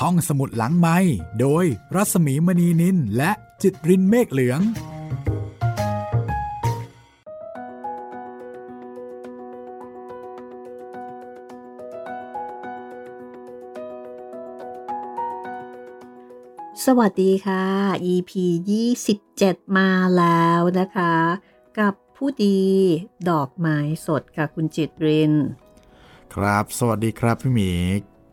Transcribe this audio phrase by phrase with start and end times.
[0.00, 0.98] ห้องสมุดหลังไม้
[1.40, 3.30] โดยรัสมีมณีนินและ
[3.62, 4.60] จิตรินเมฆเหลือง
[16.86, 17.64] สวัสดีค่ะ
[18.12, 18.32] EP
[19.10, 21.14] 27 มาแล้วนะคะ
[21.78, 22.60] กับผู้ดี
[23.30, 25.32] ดอกไม้สดกับคุณจิตริน
[26.34, 27.70] ครับ สวัสดีครับพี่หมี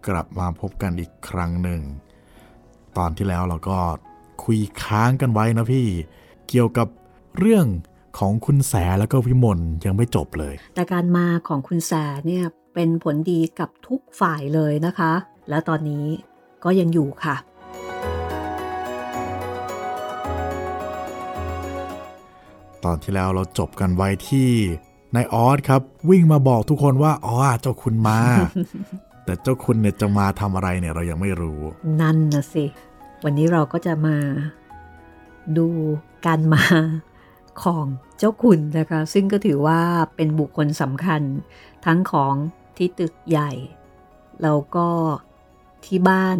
[0.07, 1.81] กลับมาพบกันอีกครั้งหนึ่ง
[2.97, 3.79] ตอนที่แล้วเราก็
[4.43, 5.87] คุยค้างกันไว้นะพี่
[6.49, 6.87] เกี่ยวกับ
[7.39, 7.65] เรื่อง
[8.19, 11.93] ของคุณแสแล้วก็วิมลยังไม่จบเลย แต่การมาของคุณแส
[12.27, 15.13] เนี่ยเป็นผลดีกับทุกฝ่ายเลยนะคะ
[15.49, 16.05] และตอนนี้
[16.63, 17.35] ก็ยังอยู่ค่ะ
[22.83, 24.49] ตอนที่แล้วเราจบกันไว้ที่
[25.15, 28.19] นายออสครับ วิ่งมาบอกทุกคนว่าอ๋อเจ้าคุณมา
[29.29, 31.59] แต่เจ้าคุณเนี่ยจะมาทำอะไรเนี่ยเรายังไม่รู้
[32.01, 32.65] นั่นนะสิ
[33.23, 34.17] วันนี้เราก็จะมา
[35.57, 35.67] ดู
[36.25, 36.63] การมา
[37.63, 37.85] ของ
[38.17, 39.81] เจ้าคุณนะคะ ซึ่งก็ถือว่า
[40.15, 41.21] เป็นบุคคลสำคัญ
[41.85, 42.35] ทั้งของ
[42.77, 43.51] ที่ตึกใหญ่
[44.43, 44.87] แล้วก็
[45.85, 46.37] ที่บ้าน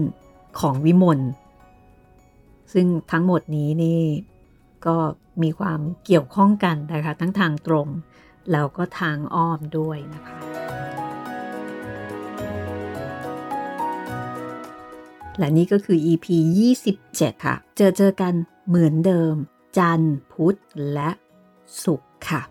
[0.59, 1.19] ของวิมล
[2.73, 4.01] ซึ่งทั้งหมดนี้นี่
[4.85, 4.95] ก็
[5.43, 7.87] มีความเกี่ยวข้องกันนะคะ ทั้งทางตรง
[8.51, 10.48] แล้วก็ทางอ้อมด้วยนะคะ
[15.39, 16.25] และนี่ก็คือ EP
[16.89, 18.33] 27 ค่ะ เจอเจอกัน
[18.67, 19.35] เหมือนเดิม
[19.77, 20.55] จันทร์พุธ
[20.93, 21.09] และ
[21.83, 22.41] ศุกร์ค่ะ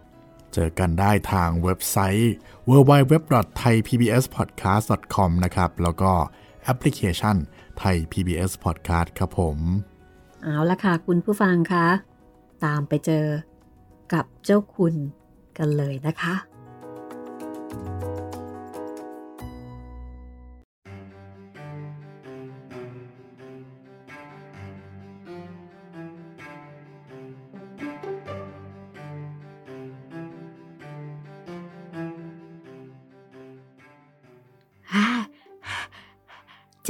[0.55, 2.33] เจอกันได้ทางเว็บไซต์
[2.70, 6.12] www.thaipbspodcast.com นะครับ แล้วก็
[6.62, 7.36] แอปพลิเคชัน
[7.78, 9.58] ไทย PBS Podcast ครับผม
[10.42, 11.86] เอาละค่ะ คุณผู้ฟังคะ
[12.64, 13.27] ตามไปเจอ
[14.12, 14.95] กับเจ้าคุณ
[15.58, 16.34] กันเลยนะคะ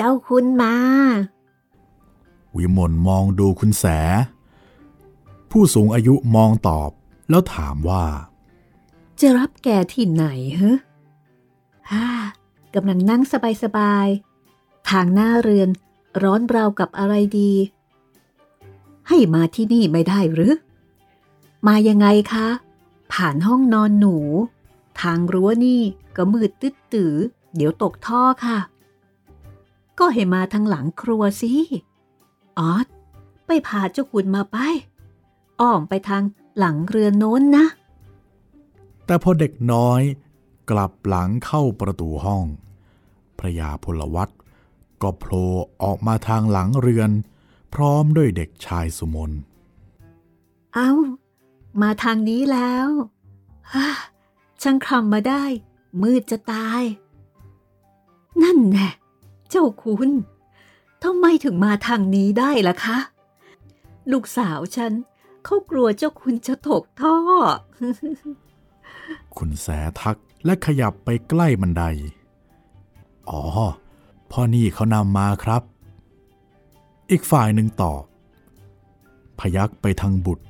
[0.00, 0.74] เจ้าคุณมา
[2.56, 3.84] วิมลมองดูคุณแส
[5.50, 6.90] ผู้สูงอายุมองตอบ
[7.30, 8.04] แล้วถามว่า
[9.20, 10.24] จะรับแกที่ไหน
[10.60, 10.76] ฮะ
[11.90, 12.06] ฮ่า
[12.74, 13.22] กำลังนั่ง
[13.62, 15.68] สบายๆ ทางหน้าเรือน
[16.22, 17.52] ร้อนราวกับอะไรดี
[19.08, 20.54] ให้มาที่นี่ไม่ได้หรือ
[21.66, 22.48] มายังไงคะ
[23.12, 24.16] ผ่านห้องนอนหนู
[25.00, 25.82] ทางรั้วนี่
[26.16, 27.14] ก็มืดตึ๊ดตือ
[27.56, 28.58] เดี๋ยวตกท่อค่ะ
[29.98, 31.52] ก็ให้มาทางหลังครัวสิ
[32.58, 32.86] ออด
[33.46, 34.56] ไปพาเจ้าคุณมาไป
[35.60, 36.22] อ้อมไปทาง
[36.58, 37.66] หลังเรือนโน้นนะ
[39.06, 40.00] แต่พอเด็กน้อย
[40.70, 42.44] กลับหลังเข้าประตูห้อง
[43.38, 44.28] พระยาพลวัต
[45.02, 45.44] ก็โผล่
[45.82, 47.10] ออกมาทางหลังเรือน
[47.74, 49.32] พร้อมด้วยเด็กชายสุมน
[50.74, 50.90] เอา้า
[51.82, 52.88] มาทางนี้แล้ว
[53.72, 53.88] ฮ่า
[54.62, 55.44] ช่างคำมาได้
[56.02, 56.82] มืดจะตาย
[58.42, 58.88] นั่นแน่
[59.50, 60.10] เจ้าคุณ
[61.02, 62.98] ทำไมถึงมาทางนี้ได้ล่ะคะ
[64.12, 64.92] ลูกสาวฉัน
[65.44, 67.14] เขากลัวเจ้าคุณจะตกท่อ
[69.36, 69.66] คุณแส
[70.00, 71.82] ทักและขยับไปใกล้บันได
[73.30, 73.42] อ๋อ
[74.30, 75.62] พ่อนี่เขานำมาครับ
[77.10, 78.02] อีกฝ่ายหนึ่งตอบ
[79.38, 80.46] พยักไปทางบุตร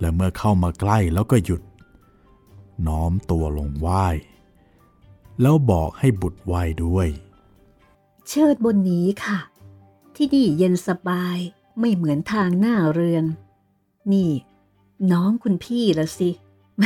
[0.00, 1.62] และเมื่อเข้ามาใกล้แล้วก็หยุด
[2.86, 4.04] น้อมตัวลงไหว้
[5.40, 7.08] แล้วบอกให้บุตรไหว้ด้วย
[8.28, 9.38] เชิดบนนี้ค่ะ
[10.16, 11.38] ที่นี่เย็นสบาย
[11.78, 13.24] ไม่เหมือนทางหน้าเรือน
[14.12, 14.30] นี่
[15.12, 16.30] น้องคุณพี่ละสิ
[16.78, 16.84] แหม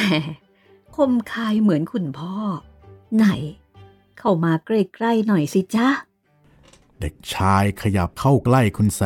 [0.94, 2.34] คมคายเหมือนคุณพ่อ
[3.16, 3.26] ไหน
[4.18, 5.88] เข้ามาใกล้ๆหน่อยสิจ๊ะ
[7.00, 9.02] เด็กชายขยับเข้าใกล้คุณแส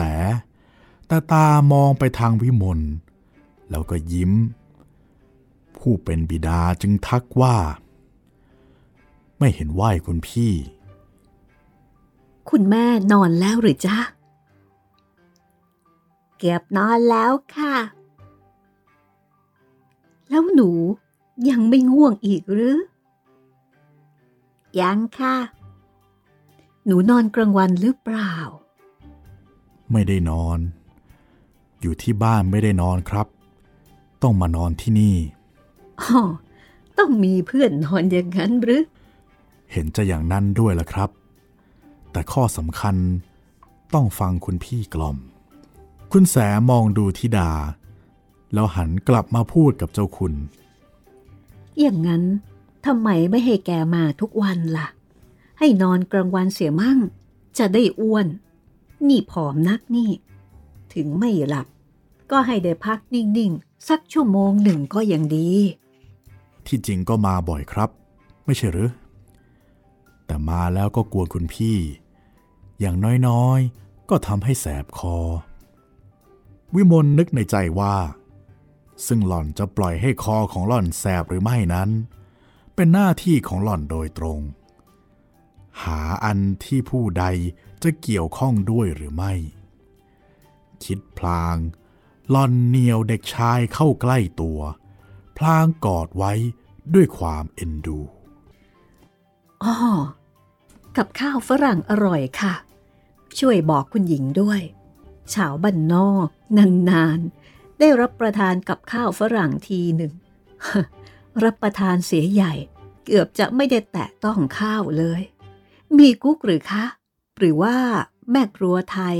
[1.06, 2.80] แต่ตามองไปทางวิมล
[3.70, 4.32] แล้วก็ยิ้ม
[5.76, 7.56] ผู้เป็นบิดาจึงทักว่า
[9.38, 10.52] ไม่เห็นไหวคุณพี่
[12.50, 13.98] คุณแม่นอนแล้วหรือจ๊ะ
[16.38, 17.74] เก็บนอนแล้วค่ะ
[20.28, 20.70] แล้วหนู
[21.48, 22.78] ยังไม่ง่วงอีกหรือ
[24.80, 25.36] ยังค่ะ
[26.86, 28.32] หนูนอนกลางวันหรือเปล่า
[29.92, 30.58] ไม่ได้นอน
[31.80, 33.26] อยู่ที่บ้านไม่ได้นอนครับ
[34.22, 35.16] ต้องมานอนที่นี่
[36.00, 36.20] อ๋อ
[36.98, 38.82] ต้องมีเพื่อนนอนอย่างนั้นหรือ
[39.72, 41.10] เห็นจะอย่างนั้นด้วยล่ะครับ
[42.14, 42.96] แต่ข้อสำคัญ
[43.94, 45.18] ต้องฟังคุณพี่กล่อม
[46.12, 46.36] คุณแส
[46.70, 47.50] มองดูธิดา
[48.52, 50.34] แล้วหันกลับมาพูดกับเจ้าคุณ
[51.80, 52.22] อย่างนั้น
[52.86, 54.88] ทำไมไม่ให้แกมาทุกวันล่ะ
[55.58, 56.98] ให้นอนกลางวันเสียมั่ง
[57.58, 58.26] จะได้อ้วน
[59.08, 60.10] นี่ผอมนักนี่
[60.94, 61.66] ถึงไม่หลับ
[62.30, 65.48] ก็ให้ได้พักนิ่ง ๆ สักชั่วโมงหนึ่งก็ยังดี
[66.66, 67.90] ที่จริงก็มาบ่อยครับ
[68.44, 68.90] ไม่ใช่หรือ
[70.26, 71.76] แต่มาแล้วก็กวนคุณพี่
[72.80, 72.96] อย่าง
[73.28, 75.18] น้อยๆ ก็ทำให้แสบคอ
[76.74, 77.96] วิมลนึกในใจว่า
[79.06, 81.90] ซึ่งหล่อนจะปล่อยให้คอของหล่อนแสบหรือไม่นั้น
[82.74, 84.40] เป็นหน้าที่ของหล่อนโดยตรง
[85.82, 87.24] หาอันที่ผู้ใด
[87.82, 89.32] จะเกี่ยวข้องด้วยหรือไม่
[90.84, 91.56] คิดพลาง
[92.30, 94.60] หล่อนเหนียวเด็กชายเข้าใกล้ตัว
[95.36, 96.32] พลางกอดไว้
[96.94, 97.98] ด้วยความเอ็นดู
[99.62, 99.74] อ้อ
[100.96, 102.54] กับข้าวฝรั่งอร่อยค่ะ
[103.38, 104.60] ช่วยบอกคุณหญิงด้วย
[105.34, 106.28] ชาวบ้านนอก
[106.90, 110.12] นานๆ ได้รับประทานกับข้าวฝรั่งทีหนึ่ง
[111.44, 112.52] รับประทานเสียใหญ่
[113.04, 115.20] เกือบจะไม่ได้แตะต้องข้าวเลย
[115.98, 116.84] มีกุ๊กหรือคะ
[117.38, 117.76] หรือว่า
[118.30, 119.16] แม่ครัวไทย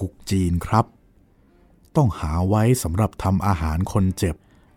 [0.00, 0.86] กุ๊กจีนครับ
[1.96, 4.36] ต้องหาไว้สำหรับทำอาหารคนเจ็บ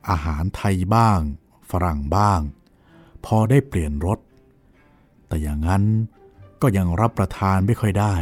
[0.10, 1.20] อาหารไทยบ้าง
[1.70, 2.40] ฝรั่งบ้าง
[3.26, 4.20] พอได้เปลี่ยนรส
[5.28, 5.84] แต่อย่างนั้น
[6.64, 8.16] ก็ยังรับประทานไม่ค่อยได้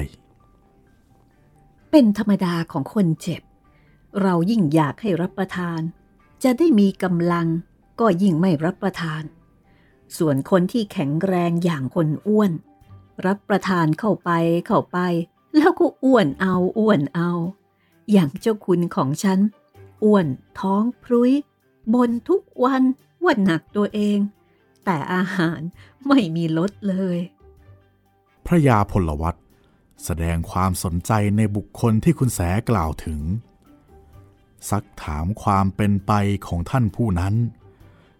[1.91, 3.41] เป็นธรรมดาของคนเจ็บ
[4.21, 5.79] เรายิ่งอยากให้รับประทาน
[6.43, 7.47] จะได้มีกำลัง
[7.99, 9.23] ก็ยิ่งไม่รับประทาน
[10.17, 12.51] ส่วนคนที่แข็งแรงอย่างคนอ้วน
[13.25, 14.29] รับประทานเข้าไป
[14.67, 14.97] เข้าไป
[15.57, 17.31] แล้วก็อ้วนเอาอ้วนเอา
[18.11, 19.39] อย่างเจ้าคุณของฉัน
[20.03, 20.27] อ้วน
[20.59, 21.31] ท้องพรุย
[21.93, 22.83] บนทุกวัน
[23.23, 24.19] ว่าหนักตัวเอง
[24.85, 25.59] แต่อาหาร
[26.07, 27.19] ไม่มีลดเลย
[28.45, 29.35] พระยาพลวัต
[30.05, 32.39] แสดงความสนใจในบุคคลที่คุณแส
[32.69, 33.21] กล่าวถึง
[34.69, 36.11] ซักถามความเป็นไป
[36.47, 37.35] ของท่านผู้นั้น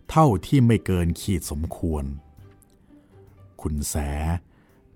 [0.10, 2.04] เท่าที่ไม่เกินขีดสมควร
[3.62, 3.96] คุณแส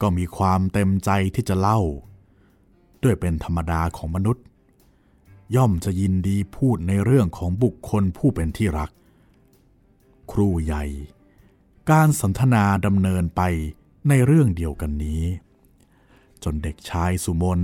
[0.01, 1.79] ก็มีความเต็มใจที่จะเล่า
[3.03, 4.43] ด้วยเป็นธรรมดาของมนุษย์
[5.55, 8.91] ย่อมจะยินดีพูดในเรื่องของบุคคลผู้เป็นที่รัก
[10.31, 10.85] ครูใหญ่
[11.89, 13.41] การสนทนาดำเนินไป
[14.09, 15.23] ในเรื่องเดียวกันนี้
[16.43, 17.59] จนเด็กชายสุมน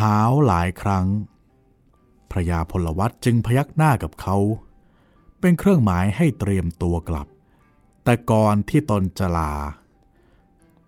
[0.00, 1.06] หาวหลายครั้ง
[2.30, 4.36] พระยาพลวัตจึงพยักหน้ากับเขา
[5.40, 7.28] เป็นเครื่องหมายให้เตรียมตัวกลับ
[8.04, 9.52] แต่ก่อนที่ตนจะลา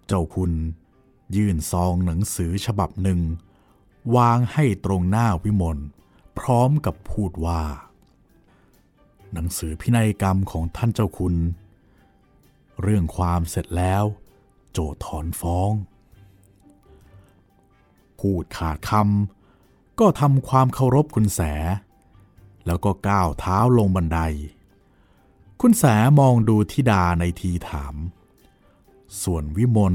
[0.06, 0.52] เจ้าคุณ
[1.36, 3.20] ยื่นซองหนังสือฉบับหนึ่ง
[4.16, 5.78] วางให้ตรงหน้าวิมล
[6.38, 7.62] พร้อมกับพูดว่า
[9.32, 11.34] หนังสือพินัยกรรมของท่านเจ้าคุณ
[12.82, 14.04] เรื่องความเสร็จแล้ว
[14.78, 15.72] โจทถอนฟ้อง
[18.20, 21.40] พูดขาดคำก็ทำความเคารพคุณแส
[22.66, 24.20] แล้วก็ก้าวเท้าลงบันได
[25.60, 25.84] คุณแส
[26.18, 27.94] มองดูธิดาในทีถาม
[29.22, 29.94] ส่วนวิมล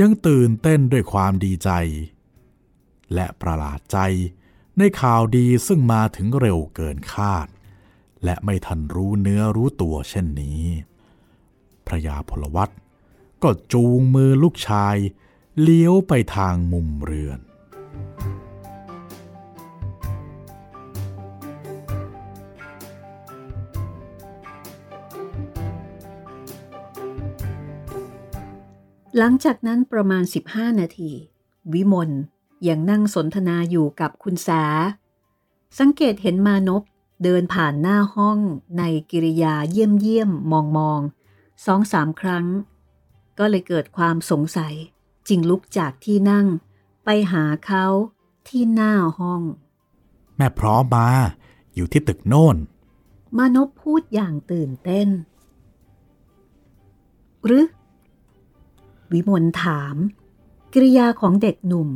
[0.00, 1.70] ยังตื่นเต้นด้วยความดีใจ
[3.14, 3.98] และประหลาดใจ
[4.78, 7.46] ในข่าวดีซึ่งมาถึงเร็วเกินคาด
[8.24, 10.60] และไม่ทันรู้เนื้อรู้ตัวเช่นนี้
[11.86, 12.70] พระยาพลวัต
[13.42, 14.96] ก็จูงมือลูกชาย
[15.60, 17.40] เลี้ยวไปทางมุมเรือน
[29.18, 31.12] หลังจากนั้นประมาณ 15 นาที
[31.72, 32.10] วิมล
[32.68, 34.64] ยังนั่งสนทนาอยู่กับคุณสา
[35.78, 36.82] สังเกตเห็นมานพ
[37.24, 38.38] เดินผ่านหน้าห้อง
[38.78, 41.00] ในกิริยาเยี่ยมเยี่ยมมองมอง
[41.66, 42.46] สองสามครั้ง
[43.40, 44.74] ก็เลยเกิดความสงสัย
[45.28, 46.46] จึงลุกจากที่นั่ง
[47.04, 47.86] ไปหาเขา
[48.48, 49.42] ที่หน้าห้อง
[50.36, 51.08] แม่พร้อมมา
[51.74, 52.56] อยู่ที่ตึกโน่น
[53.36, 55.08] มานพพูดอย่างตื่นเต้น
[57.44, 57.66] หรือ
[59.12, 59.96] วิมลถาม
[60.74, 61.88] กริยาของเด็กหนุ่ม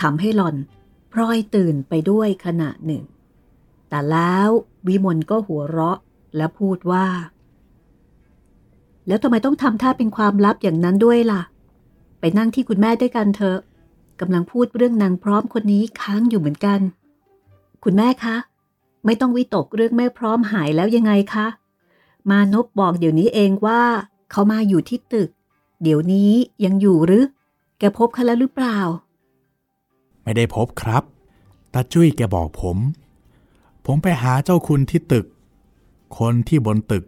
[0.00, 0.56] ทำให้หล่อน
[1.12, 3.04] พลอยตื่นไปด้วยขณะหนึ่ง
[3.88, 4.48] แต่แล้ว
[4.86, 5.98] วิมลก็หัวเราะ
[6.36, 7.06] และพูดว่า
[9.06, 11.42] แล้วทำไมต้องทำท่าเป็นความลับอย่างนั้นด้วยล่ะ
[12.20, 13.58] ไปนั่งที่คุณแม่ด้วยกันเถอะ
[14.20, 16.80] กำลังพูดเรื่องนางพร้อมคนนี้ค้างอยู่เหมือนกัน
[17.84, 18.36] คุณแม่คะ
[19.04, 21.46] ไม่ต้องวิตกเรื่องแม่พร้อมหายแล้วยังไงคะ
[22.30, 23.82] มานพบอกเดี๋ยวนี้เองว่า
[24.30, 25.28] เขามาอยู่ที่ตึก
[25.82, 26.32] เดี๋ยวนี้
[26.64, 27.24] ยังอยู่หรือ
[27.78, 28.78] แกพบเขาแล้วหรือเปล่า
[30.22, 31.02] ไม่ได้พบครับ
[31.72, 32.76] ตาจุ้ยแกบอกผม
[33.86, 35.26] ผมไปหาเจ้าคุณที่ตึก
[36.18, 37.04] คนที่บนตึก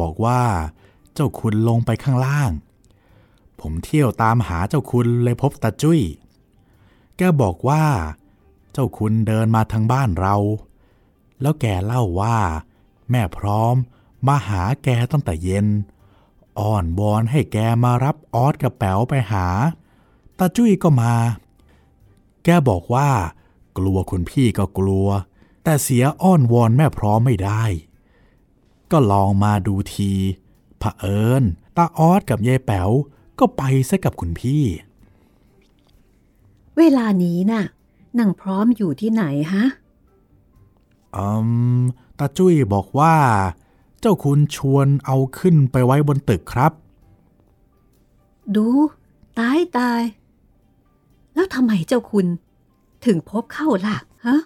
[0.00, 0.40] บอกว่า
[1.20, 2.50] เจ้าคุณลงไปข้างล่าง
[3.60, 6.00] ผมเที่ยวตามหาเจ้าคุณเลยพบตาจุ้ย
[7.16, 7.84] แกบอกว่า
[8.72, 10.36] เจ้าคุณเดินมาทางบ้านเรา
[11.40, 12.38] แล้วแกเล่าว่า
[13.10, 13.74] แม่พร้อม
[14.26, 15.66] มาหาแกตั้งแต่เย็น
[16.58, 19.46] อ้อนบอนให้แกมารับออสกับแป๋วไปหา
[20.38, 21.14] ตาจุ้ยก็มา
[22.44, 23.10] แกบอกว่า
[23.78, 25.08] กลัวคุณพี่ก็กลัว
[25.64, 27.64] แต่เสียอ้อนวอนแม่พร้อมไม่ได้
[28.90, 30.12] ก็ลองมาดูที
[30.78, 31.42] เผอิญ
[31.76, 32.90] ตาออดกับยายแป๋ว
[33.38, 34.64] ก็ไปซะกับคุณพี่
[36.78, 37.64] เวลานี้น่ะ
[38.18, 39.64] นางพร้อมอยู่ที่ไหนฮะ
[41.16, 41.26] อื
[41.78, 41.80] ม
[42.18, 43.14] ตาจุ้ยบอกว่า
[44.00, 46.72] เจ้าคุณชวนเอาขึ้นไปไว้บนตึกครับ
[48.56, 48.66] ดู
[49.38, 50.02] ตายตาย
[51.34, 52.26] แล้วทำไมเจ้าคุณ
[53.04, 54.38] ถึงพบเข้าล่ะฮะ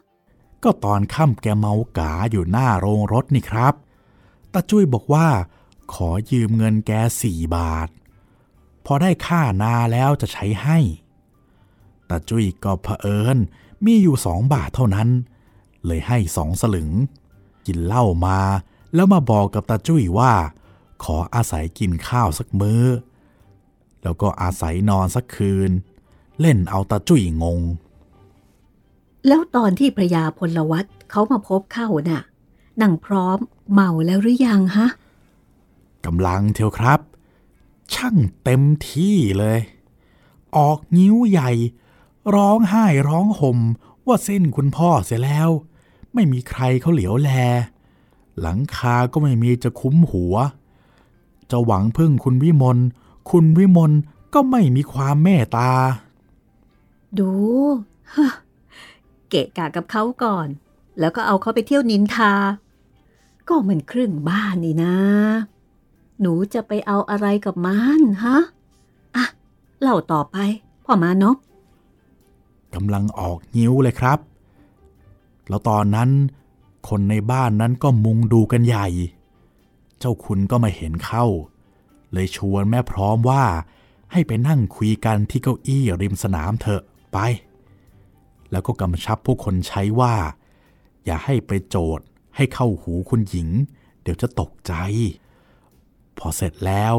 [0.63, 3.75] ก็ตอนค่ำแกเมากาอยู่หน้าโรงรถนี่ครับ
[4.53, 5.27] ตาจุ้ยบอกว่า
[5.93, 6.91] ขอยืมเงินแก
[7.23, 7.89] สี่บาท
[8.87, 10.79] พอได้ค่านาแล้วจะใช้ให้
[12.09, 13.37] ตาจุ้ยก็เผอิญ
[13.85, 15.09] มีอยู่สองบาทเท่านั้น
[15.87, 16.91] เลยให้สองสลึง
[17.67, 18.39] กินเหล้ามา
[18.95, 20.33] แล้วมาบอกกับตาจุ้ยว่า
[21.05, 22.85] ขออาศัยกินข้าวสักมื้อ
[24.03, 25.71] แล้วก็อาศัยนอนสักคืน
[26.41, 27.61] เล่นเอาตาจุ้ยงง
[29.27, 32.23] แล้วตอนที่พระยาพลวัตเขามาพบเข้าน่ะ
[32.81, 33.39] นางพร้อม
[33.73, 34.89] เมาแล้วหรือยังฮะ
[36.07, 37.01] กำลังเทียวครับ
[37.95, 39.61] ช่างเต็มที่เลย
[40.57, 41.51] ออกนิ้วใหญ่
[42.35, 43.59] ร้องไห้ร้องห่ม
[44.07, 45.51] ว่าเส้นคุณพ่อเสียแล้ว
[46.15, 47.31] ไม่มีใครเขาเหลียวแล
[48.41, 50.35] หลังคาก็ไม่มีจะคุ้มหัว
[51.51, 52.79] จะหวังพึ่งคุณวิมล
[53.31, 53.93] คุณวิมล
[54.35, 55.71] ก็ไม่มีความเมตตา
[57.19, 57.31] ดู
[59.29, 60.49] เกะกะกับเขาก่อน
[61.01, 62.33] แล้วก็เอาเขาไปเที่ยวนินทา
[63.49, 64.95] ก็มันครึ่งบ้านนี่นะ
[66.23, 68.39] หนูจะไปเอาอะไรกับมันฮะ
[69.17, 69.25] อะ
[69.81, 70.37] เล่าต่อไป
[70.85, 71.37] พ่อมานพ
[72.75, 74.19] กำลังออกนิ้วเลยครับ
[75.49, 76.11] แล้วตอนนั้น
[76.89, 78.89] คนในบ้านนั้นก็มุงดูกันใหญ่
[79.99, 81.27] เจ้าคุณก็มาเห็นเข้า
[82.13, 83.45] เลยชวนแม่พร้อมว่า
[84.13, 87.19] ให้ไปนั่งคุยกันที่เก้าอี้ริมสนามเถอะไป
[88.51, 90.15] แล้วก็กำชับผู้คนใช้ว่า
[91.05, 92.05] อย่าให้ไปโจทย์
[92.37, 93.49] ให้เข้าหูคุณหญิง
[94.03, 94.73] เดี๋ยวจะตกใจ
[96.23, 96.95] พอเสร็จแล้ว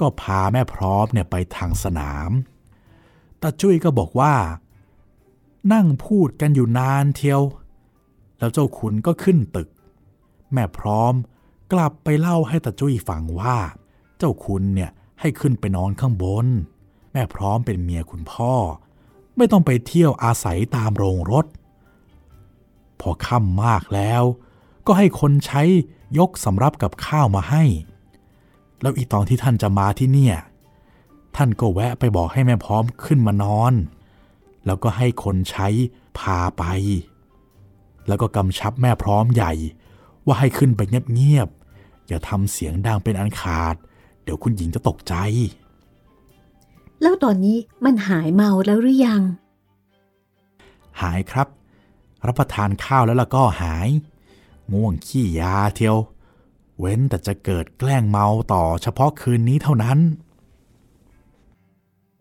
[0.00, 2.30] ก็พาแม่พร้อมเนี่ยไปทางสนาม
[3.42, 4.34] ตาจุ้ยก็บอกว่า
[5.72, 7.42] นั่งพูดกันอยู่นานเทียว
[8.38, 9.68] แล้วเจ้าขุนก็ขึ้นตึก
[10.52, 11.14] แม่พร้อม
[11.72, 13.56] กลับไปเล่าให้ตาจุ้ยฟังว่า
[14.18, 14.90] เจ้าคุณเนี่ย
[15.20, 16.46] ให้ขึ้นไปนอนข้างบน
[17.12, 18.52] แม่พร้อมเป็นเมียคุณพ่อ
[19.36, 21.46] ไม่ต้องไปเที่ยวอาศัยตามโรงรถ
[23.00, 24.22] พอค่ำมากแล้ว
[24.86, 25.62] ก็ให้คนใช้
[26.18, 27.64] ยกสำรับกับข้าวมาให้
[28.80, 30.36] แล้วอีตอนที่ท่านจะมาที่เนี่ย
[31.36, 33.74] ท่านก็แวะไปบอกให้แม่พร้อมขึ้นมานอน
[34.66, 35.68] แล้วก็ให้คนใช้
[36.18, 36.64] พาไป
[38.08, 39.52] แล้วก็กำชับแม่พร้อมใหญ่
[40.26, 40.80] ว่าให้ขึ้นไป
[41.14, 43.74] เงียบๆ อย่าทำเสียงดังเป็นอันขาด
[44.22, 45.14] เดี๋ยวคุณหญิงจะตกใจ
[47.02, 49.22] แล้วตอนนี้มันหายเมาแล้วหรือยัง
[51.00, 51.48] หายครับ
[52.26, 53.88] รับประทานข้าวแล้วล่ะก็หาย
[54.72, 55.96] ง่วงขี้ยาเทียว
[56.78, 59.98] เว้นแต่จะเกิดแกล้งเมาต่อเฉพาะคืนนี้เท่านั้น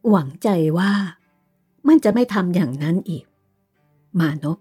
[0.10, 0.92] หวังใจว่า
[1.88, 3.26] มันจะไม่ทำอย่างนั้นอีก
[4.20, 4.58] มานพ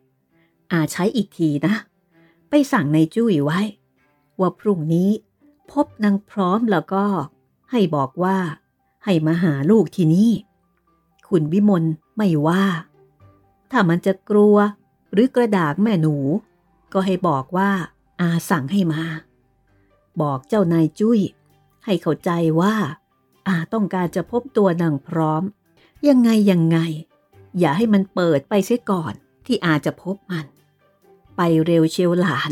[0.72, 1.74] อาใช้อีกทีนะ
[2.48, 3.60] ไปสั่งในจุ้ยไว้
[4.40, 5.10] ว่าพรุ่งนี้
[5.70, 7.04] พบนางพร้อมแล้วก็
[7.70, 8.36] ให้บอกว่า
[9.04, 10.32] ให้มาหาลูกที่นี่
[11.28, 11.84] คุณวิมล
[12.16, 12.64] ไม่ว่า
[13.70, 14.56] ถ้ามันจะกลัว
[15.12, 16.16] หรือกระดากแม่หนู
[16.92, 17.70] ก็ให้บอกว่า
[18.20, 19.02] อาสั่งให้มา
[20.20, 21.20] บอกเจ้านายจุ้ย
[21.84, 22.30] ให้เข้าใจ
[22.60, 22.74] ว่า
[23.48, 25.42] อาต้องการจะพบตัวนางพร้อม
[26.08, 26.78] ยังไงยังไง
[27.58, 29.14] อย่าให้มันเปิดไปเสียก่อน
[29.46, 30.46] ที่อาจะพบมัน
[31.36, 32.50] ไปเร็วเชียวหลาน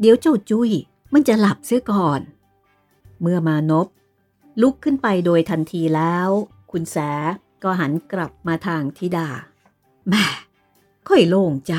[0.00, 0.70] เดี๋ยวเจ้าจุ้ย
[1.12, 2.20] มันจะหลับเสียก่อน
[3.20, 3.86] เมื่อมานพ
[4.60, 6.28] ลุกขึ้นไปโดยทันทีแล้ว
[6.70, 6.96] คุณแส
[7.62, 9.28] ก็หันกลับมาทางธิดา
[10.08, 10.26] แม่
[11.08, 11.74] ค่อยโล่งใจ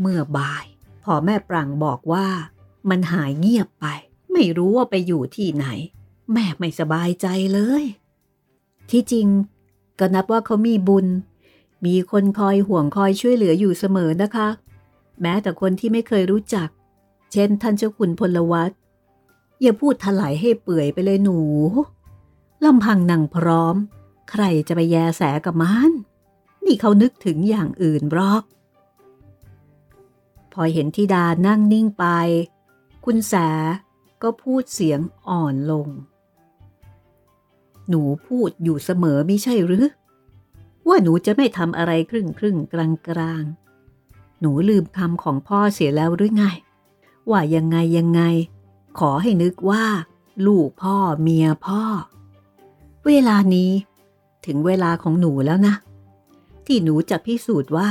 [0.00, 0.64] เมื่อบ่าย
[1.04, 2.26] พอแม่ปรังบอกว่า
[2.90, 3.86] มันหายเงียบไป
[4.38, 5.66] ไม่รู้ว่าไปอยู่ที่ไหน
[6.32, 7.84] แม่ไม่สบายใจเลย
[8.90, 9.28] ที่จริง
[9.98, 11.06] ก็นับว่าเขามีบุญ
[11.86, 14.48] มีคนคอยห่วงคอยช่วยเหลืออยู่เสมอนะคะ
[15.20, 16.68] แม้แต่คนที่ไม่เคยรู้จัก
[17.32, 18.70] เช่นท่านเจ้าคุณพลวัต
[19.62, 21.38] อย่าพูดถลายให้เปื่อยไปเลยหนู
[22.64, 23.76] ลำพังนางพร้อม
[24.30, 25.90] ใครจะไปแยแสกับมัน
[26.64, 28.42] นี่เขานึกถึงอย่างอื่นบรอก
[30.52, 32.04] พอเห็นธิดานั่งนิ่งไป
[33.04, 33.34] คุณแส
[34.22, 35.88] ก็พูดเสียงอ่อนลง
[37.88, 39.86] หนูพูดอยู่เสมอไม่ใช่หรือ
[40.88, 43.44] ว่าหนูจะไม่ทำอะไรครึ่งครึ่งกลางกลาง
[44.40, 46.44] หนูลืมคำของพ่อเสียแล้วหรือไง
[47.30, 48.22] ว่ายังไงยังไง
[48.98, 49.84] ขอให้นึกว่า
[50.46, 51.82] ลูกพ่อเมียพ่อ
[53.06, 53.72] เวลานี้
[54.46, 55.74] ถึงเวลาของหนูแล้วนะ
[56.66, 57.90] ที่หนูจะพิสูจน์ว่า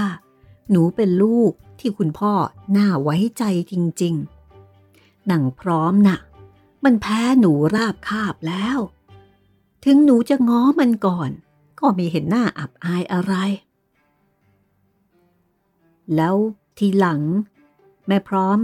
[0.72, 2.34] หนูเป็นลูกที่คุณพ่อ
[2.77, 4.34] น่าไว้ใจจริง ๆ
[5.27, 6.17] หนังพร้อมนะ่ะ
[6.84, 8.77] มันแพ้หนูราบคาบแล้ว
[9.86, 11.29] ถึงหนูจะง้อมันก่อน
[11.79, 13.34] ก็ไม่เห็นหน้าอับอายอะไร
[16.15, 16.36] แล้ว
[16.77, 17.22] ทีหลัง
[18.08, 18.58] แม่พร้อม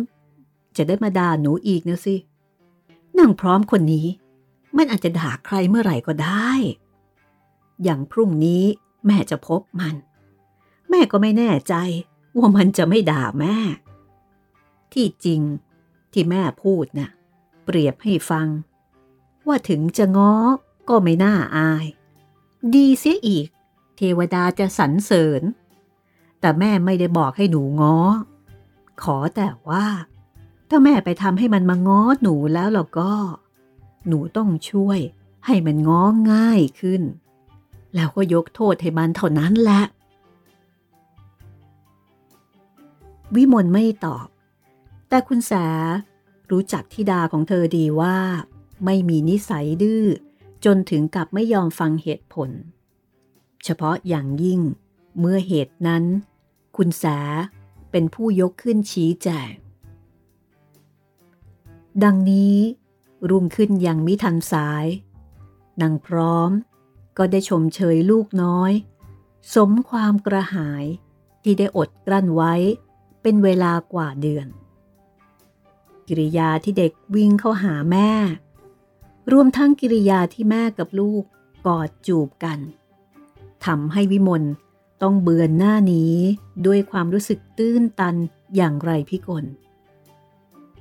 [0.77, 2.15] จะได้มาด่าหนูอีกนะสิ
[3.18, 4.08] นางพร้อมคนนี้
[4.77, 6.51] มันอาจจะด่าใครเมื่อไหร่ก็ได้
[7.84, 8.63] อย่างพรุ่งนี้
[9.06, 9.96] แม่จะพบมัน
[10.89, 11.75] แม่ก็ไม่แน่ใจ
[12.38, 13.56] ว่ามันจะไม่ด่าแม่
[14.94, 15.41] ที่จริง
[16.13, 17.10] ที่แม่พูดนะ่ะ
[17.65, 18.48] เปรียบให้ฟัง
[19.48, 20.34] ว่าถึงจะง้อ
[20.89, 21.86] ก็ไม่น่าอาย
[22.74, 23.48] ดีเสียอีก
[23.98, 25.41] เทวดาจะสรรเสริญ
[26.39, 27.98] แต่แม่ไม่ได้บอกให้หนูง้อ
[29.01, 29.86] ขอแต่ว่า
[30.70, 33.13] ถ้าแม่ไปทำให้มันมาง้อหนูแล้วเราก็
[34.08, 35.00] หนูต้องช่วย
[35.46, 37.01] ให้มันง้อง่ายขึ้น
[37.96, 39.84] แล้วก็ยกโทษให้มันเท่านั้นแหละ
[43.36, 44.27] วิมลไม่ตอบ
[45.13, 45.53] แต่คุณแส
[46.51, 48.18] รู้จักทิดาของเธอดีว่า
[48.86, 50.06] ไม่มีนิสัยดื้อ
[50.65, 52.50] จนถึงกับไม่ยอมฟังเหตุผล
[53.63, 54.62] เฉพาะอย่างยิ่ง
[55.20, 56.03] เมื่อเหตุนั้น
[56.77, 57.06] คุณแส
[57.91, 59.51] เป็นผู้ยกขึ้นชี้แจง
[62.03, 62.58] ดังนี้
[63.30, 64.86] รุ่งขึ้นยังมิทันสาย
[65.82, 66.51] นางพร้อม
[67.18, 68.72] ก็ได้ชมเชยลูกน้อย
[69.56, 70.86] สมความกระหาย
[71.44, 72.53] ที่ได้อดกลั้นไว้
[73.22, 74.48] เป็นเวลากว่าเดือน
[76.08, 78.10] กิริยาที่เด็กวิ่งเข้าหาแม่
[79.31, 81.24] รวมทั้งกิริยาที่แม่กับลูก
[81.65, 82.60] กอดจูบกัน
[83.65, 84.43] ทำให้วิมล
[85.01, 86.15] ต้องเบือนหน้านี้
[86.65, 88.15] ด้วยความรู้สึกตื้นตัน
[88.55, 89.46] อย่างไรพิกล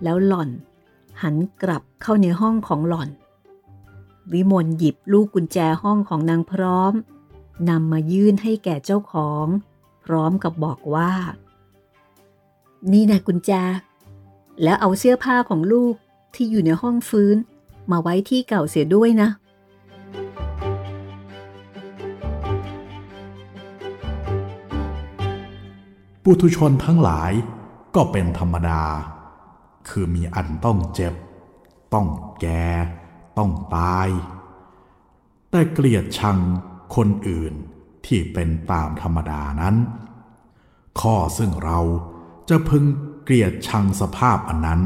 [0.02, 0.50] แล้วหล่อน
[1.22, 3.08] หันกลับเข้าในห้องของหล่อน
[4.32, 6.92] วิมลหยิบลูกกุญแจห้องของนางพร้อม
[7.68, 9.46] นำมายื่นให้แก่เจ้าของ
[10.04, 11.12] พร้อมกับบอกว่า
[12.92, 13.50] นี่นะกุญแจ
[14.62, 15.94] แล้วเอาเสื้อผ้าของลูก
[16.34, 17.36] ที่อยู่ในห้องฟื้น
[17.90, 19.28] มาไว้ที่เก่าเสียด้วยนะ
[26.22, 27.32] ปุถุชนทั้งหลาย
[27.94, 28.82] ก็เป็นธรรมดา
[29.88, 31.14] คือมีอันต้องเจ็บ
[31.94, 32.08] ต้อง
[32.40, 32.66] แก่
[33.38, 34.08] ต้องตาย
[35.50, 36.38] แต่เกลียดชัง
[36.96, 37.52] คนอื่น
[38.06, 39.76] ที่เป็นตามธรรมดานั้น
[41.00, 41.78] ข้อซึ่งเรา
[42.48, 42.84] จะพึง
[43.30, 44.82] เกลียดชังสภาพอันนั้น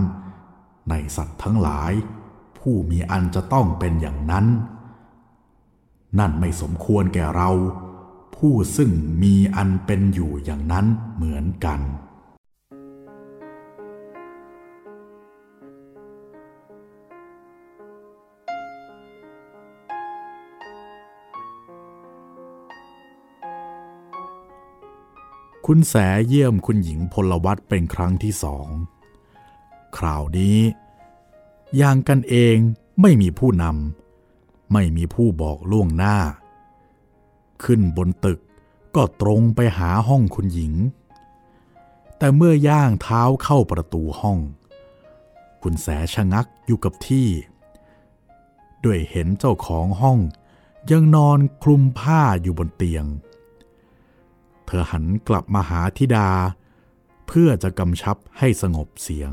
[0.91, 1.93] ในสัตว์ทั้งหลาย
[2.59, 4.47] ผู้มีอันจะต้องเป็นอย่างนั้น
[6.19, 7.51] นั่นไม่สมควรแก่เรา
[8.37, 8.91] ผู้ซึ่ง
[9.23, 11.81] มีอันเป็นอยู่อย่างนั้นเหมือนกัน
[25.69, 25.95] คุณแส
[26.27, 28.69] เยี่ยมคุณหญิงพลวัตเป็นครั้งที่สอง
[29.97, 30.59] คราวนี้
[31.77, 32.57] อย่างกันเอง
[33.01, 36.19] ไม่มีผู้นำไม่มีผู้บอกล่วงหน้า
[37.65, 38.41] ขึ้นบนตึก
[38.95, 40.75] ก็ตรงไปหาห้องคุณหญิง
[42.19, 44.39] แต่เมื่อย่างเท้าเข้าประตูห้อง
[45.63, 47.29] คุณแสชะงักอยู่กับที่
[48.85, 50.19] ด้วยเห็นเจ้าของห้อง
[50.91, 53.05] ยังนอนคลุมผ้าอยู่บนเตียง
[54.75, 56.31] อหันกลับมาหาธิดา
[57.27, 59.33] เพื่อจะกำชับให้สงบเสียง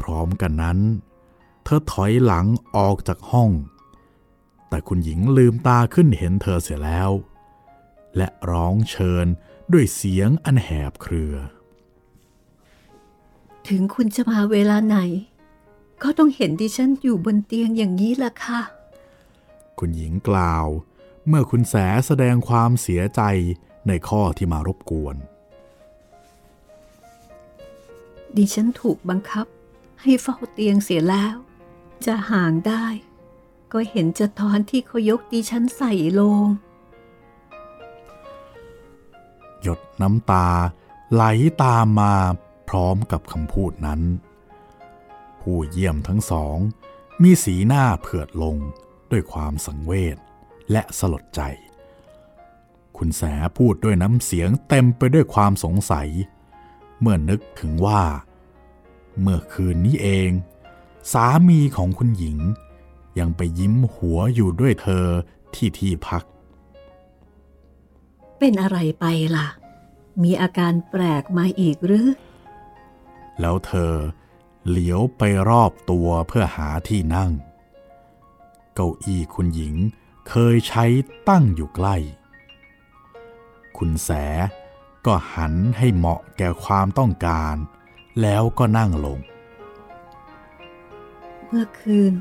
[0.00, 0.78] พร้อมกันนั้น
[1.64, 3.50] เธอถอยหลังออกจากห้อง
[4.68, 7.10] แต่คุณหญิงลืมตาขึ้นเห็นเธอเสียแล้ว
[8.16, 9.26] และร้องเชิญ
[9.72, 11.34] ด้วยเสียงอันแหบเครือ
[13.68, 14.98] ถึงคุณจะมาเวลาไหน
[16.02, 18.60] ก็ต้องเห็นดิฉันอยู่บนเตียงอย่างนี้ล่ะค่ะ
[19.78, 20.66] คุณหญิงกล่าว
[21.26, 21.74] เมื่อคุณแส
[22.06, 23.22] แสดงความเสียใจ
[23.88, 25.16] ในข้อที่มารบกวน
[28.36, 29.46] ดิฉันถูกบังคับ
[30.02, 31.36] ให้เฝ้าเตียงเสียแล้ว
[32.06, 32.86] จะห่างได้
[33.72, 36.46] ก็เห็นจะตอนที่เขายกดิฉันใส่โลง
[39.62, 40.48] หยดน้ำตา
[41.12, 41.24] ไหล
[41.62, 42.14] ตามมา
[42.68, 44.00] พร้อมกับคำพูดนั้น
[45.40, 46.56] ผู้เยี่ยมทั้งสอง
[47.22, 48.56] มีสีหน้าเผือดลง
[49.10, 50.16] ด้วยความสังเวช
[50.72, 51.40] และสลดใจ
[52.98, 53.22] คุณแส
[53.58, 56.08] พูดด้วยน้ำเสียงเต็มไปด้วยความสงสัย
[57.00, 58.02] เมื่อนึกถึงว่า
[59.20, 60.30] เมื่อคืนนี้เอง
[61.12, 62.38] สามีของคุณหญิง
[63.18, 65.06] ยังไปยิ้มหัวอยู่ด้วยเธอ
[65.54, 66.24] ที่ที่พัก
[68.38, 69.04] เป็นอะไรไป
[69.36, 69.48] ล่ะ
[70.22, 72.08] มีอาการแปลกมาอีกหรือ
[73.40, 73.94] แล้วเธอ
[74.68, 77.30] เหลียวไปรอบตัวเพื่อหาที่นั่ง
[78.74, 79.74] เก้าอี้คุณหญิง
[80.28, 80.84] เคยใช้
[81.28, 81.96] ตั้งอยู่ใกล้
[83.78, 84.10] คุณแส
[85.06, 87.54] ก็หันให้เหมาะแก่ความต้องการ
[88.22, 89.18] แล้วก็นั่งลง
[91.46, 92.12] เมื่อคืน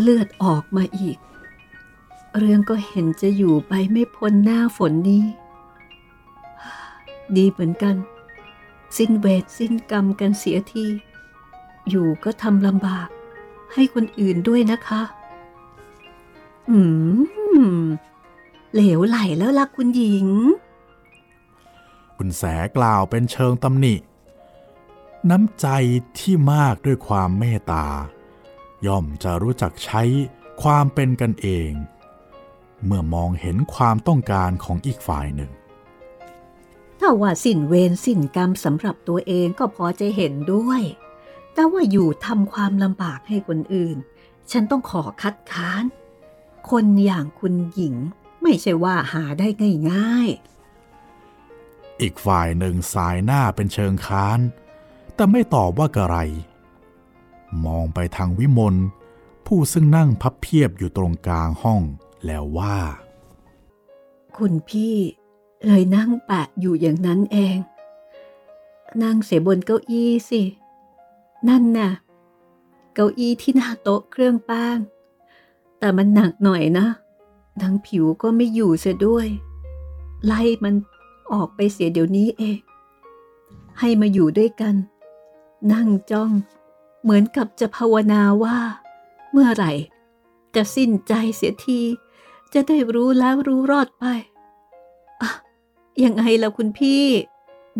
[0.00, 1.18] เลือดออกมาอีก
[2.38, 5.24] เรื่องก็เห็นจะอยู่ไปไม่พ้นหน้าฝนนี้
[7.36, 7.94] ดีเหมือนกัน
[8.96, 10.86] สิ้นเวทสิ้นกรรมกันเสียที
[11.88, 13.08] อยู่ก็ทำลำบาก
[13.72, 15.02] ให้คนอื่นด้วยนะคะ
[16.70, 16.78] อื
[17.82, 17.84] ม
[18.72, 20.26] เหลวไหลแล้วล่ะคุณหญิง
[22.24, 22.44] คุณแส
[22.76, 23.94] กล่าวเป็นเชิงตำหนิ
[25.30, 25.66] น้ำใจ
[26.18, 27.86] ที่มากด้วยความเมตตา
[28.86, 30.02] ย่อมจะรู้จักใช้
[30.62, 31.70] ความเป็นกันเอง
[32.84, 35.50] เมื่อมองเห็นความต้องการของอีกฝ่ายหนึ่ง
[37.00, 40.82] ถ้าว่าสิ้นเวรสิ้นกรรมสำหรับตัวเองก็พอจะเห็นด้วย
[41.54, 43.96] แต่ว่าอยู่ทำความลำบากให้คนอื่น
[44.50, 45.84] ฉันต้องขอคัดค้าน
[46.70, 47.94] คนอย่างคุณหญิง
[48.42, 49.48] ไม่ใช่ว่าหาได้
[49.92, 50.30] ง่าย
[52.00, 54.40] อีกฝ่ายหนึ่งสายหน้าเป็นเชิงค้าน
[55.14, 56.16] แต่ไม่ตอบว่ากระไร
[57.64, 58.76] มองไปทางวิมล
[59.46, 61.82] ผู้ซึ่งนั่งพับเพียบอยู่ตรงกลางห้อง
[62.26, 62.78] แล้วว่า
[64.36, 64.96] คุณพี่
[65.66, 67.56] เลยนั่งแปะอยู่อย่างนั้นเอง
[69.02, 70.42] นั่งเสียบนเก้าอี้สิ
[71.48, 71.90] นั่นน่ะ
[72.94, 74.78] เก้าอี้ที่หน้าโต๊ะเครื่องแป้ง
[75.78, 76.86] แต่มันหนักหน่อยนะ
[77.62, 79.26] ทั้งผิวก็ไม่อยู่เสียด้วย
[80.26, 80.74] ไล่มัน
[81.32, 82.58] ออกไปเสียเดี๋ยวนี้เอง
[83.78, 84.74] ให้มาอยู่ด้วยกัน
[85.72, 86.32] นั่งจ้อง
[87.02, 88.58] เหมือนกับจะภาวนาว่า
[89.32, 89.72] เมื่อไหร่
[90.54, 91.80] จะสิ้นใจเสียที
[92.52, 94.04] จะได้รู้แล้วรู้รอดไป
[95.20, 95.30] อะ
[96.04, 97.04] ยังไงล่ะคุณพี่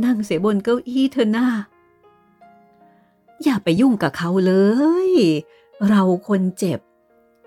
[0.05, 1.49] นั่งเสียบนเก้าอี้เธอหน้า
[3.43, 4.53] อย่าไปยุ่งกับเขาเล
[5.09, 5.11] ย
[5.89, 6.81] เราคนเจ็บ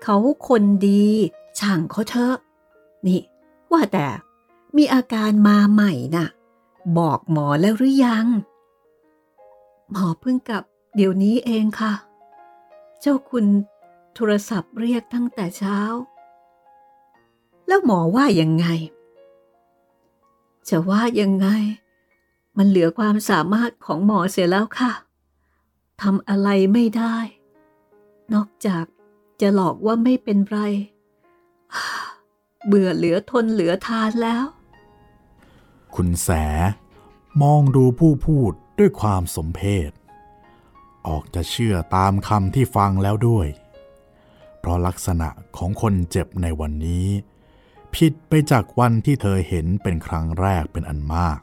[0.02, 0.16] เขา
[0.48, 1.06] คนดี
[1.58, 2.36] ช่างเขาเถอะ
[3.06, 3.20] นี่
[3.72, 4.06] ว่าแต่
[4.76, 6.28] มีอาการมาใหม่น่ะ
[6.98, 8.26] บอกหมอแล้วหรือยัง
[9.90, 10.64] หมอเพิ่งกลับ
[10.96, 11.94] เดี๋ยวนี้เองค่ะ
[13.00, 13.44] เจ้าคุณ
[14.14, 15.78] โทรศัพท์เรียกตั้งแต่เช้า
[17.66, 18.66] แล้วหมอว่ายังไง
[20.68, 21.48] จะว่ายังไง
[22.56, 24.92] มันเหลือความสามารถของหมอเสียแล้วค่ะ
[26.02, 27.16] ทำอะไรไม่ได้
[28.32, 28.84] นอกจาก
[29.40, 30.58] จะหลอกว่าไม่เป็นไร
[32.66, 34.44] เบื่อเหลือทนเหลือทานแล้ว
[36.00, 36.30] คุณแส
[37.42, 39.90] มองดูผู้พูดด้วยความสมเพช
[41.06, 43.48] ออกจะเชื่อตามคำที่ฟังแล้วด้วย
[44.58, 47.08] เพราะลักษณะของคนเจ็บในวันนี้
[47.94, 51.40] ผิดไปจากวันที่เธอเห็นเป็นครั้งแรกเป็นอันมาก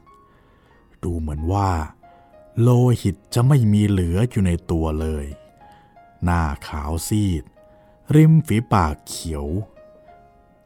[1.02, 1.70] ดูเหมือนว่า
[2.60, 2.68] โล
[3.02, 5.26] หิตจะไม่มีเหลืออยู่ในตัวเลย
[6.24, 7.44] หน้าขาวซีด
[8.14, 9.46] ริมฝีปากเขียว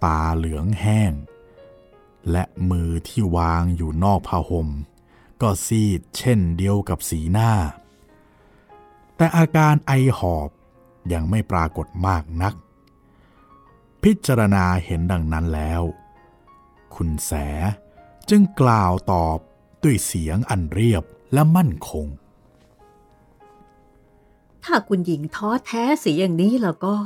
[0.05, 1.13] ตาเหลืองแห้ง
[2.31, 4.69] และมือที่วางอยู่นอกผ้าห่ม
[5.41, 7.53] ก็ซีดเช่นเดียวกับสีหน้า
[9.17, 10.51] แต่อาการไอหอบ
[11.13, 12.55] ยังไม่ปรากฏมากนัก
[14.03, 15.83] พิจารณาเห็นดังนั้นแล้ว
[16.95, 17.33] คุณแส
[18.31, 19.39] จึงกล่าวตอบ
[19.83, 22.07] ด้วยเสียงอันเรียบและมั่นคง
[24.65, 26.97] ถ้าคุณหญิงท้อแท้เสียอย่างนี้แล้วก็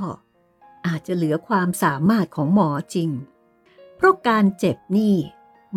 [0.86, 3.10] อาจจะเหลือความสามารถของหมอจริง
[4.04, 5.16] ราะการเจ็บนี่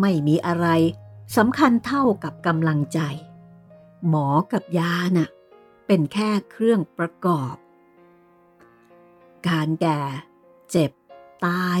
[0.00, 0.66] ไม่มีอะไร
[1.36, 3.00] สำคัญเท่ากับกำลังใจ
[4.08, 5.28] หมอกับยาน่ะ
[5.86, 7.54] เป็นแค่เครื่องประกอบ
[9.48, 10.00] การแก่
[10.70, 10.90] เจ็บ
[11.46, 11.80] ตาย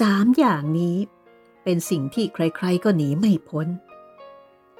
[0.00, 0.96] สามอย่างนี้
[1.64, 3.66] เป็นสิ่งที่ใครๆก็หนีไม่พ้น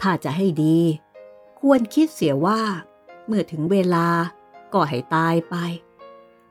[0.00, 0.78] ถ้าจะให้ดี
[1.60, 2.62] ควรคิดเสียว่า
[3.26, 4.08] เมื่อถึงเวลา
[4.74, 5.56] ก็ให้ตายไป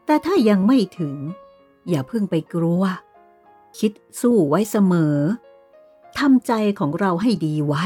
[0.05, 1.15] แต่ถ้ายังไม่ถึง
[1.89, 2.83] อย่าเพิ่งไปกลัว
[3.79, 5.17] คิดสู้ไว้เสมอ
[6.17, 7.85] ทำใจของเราให้ดีไว้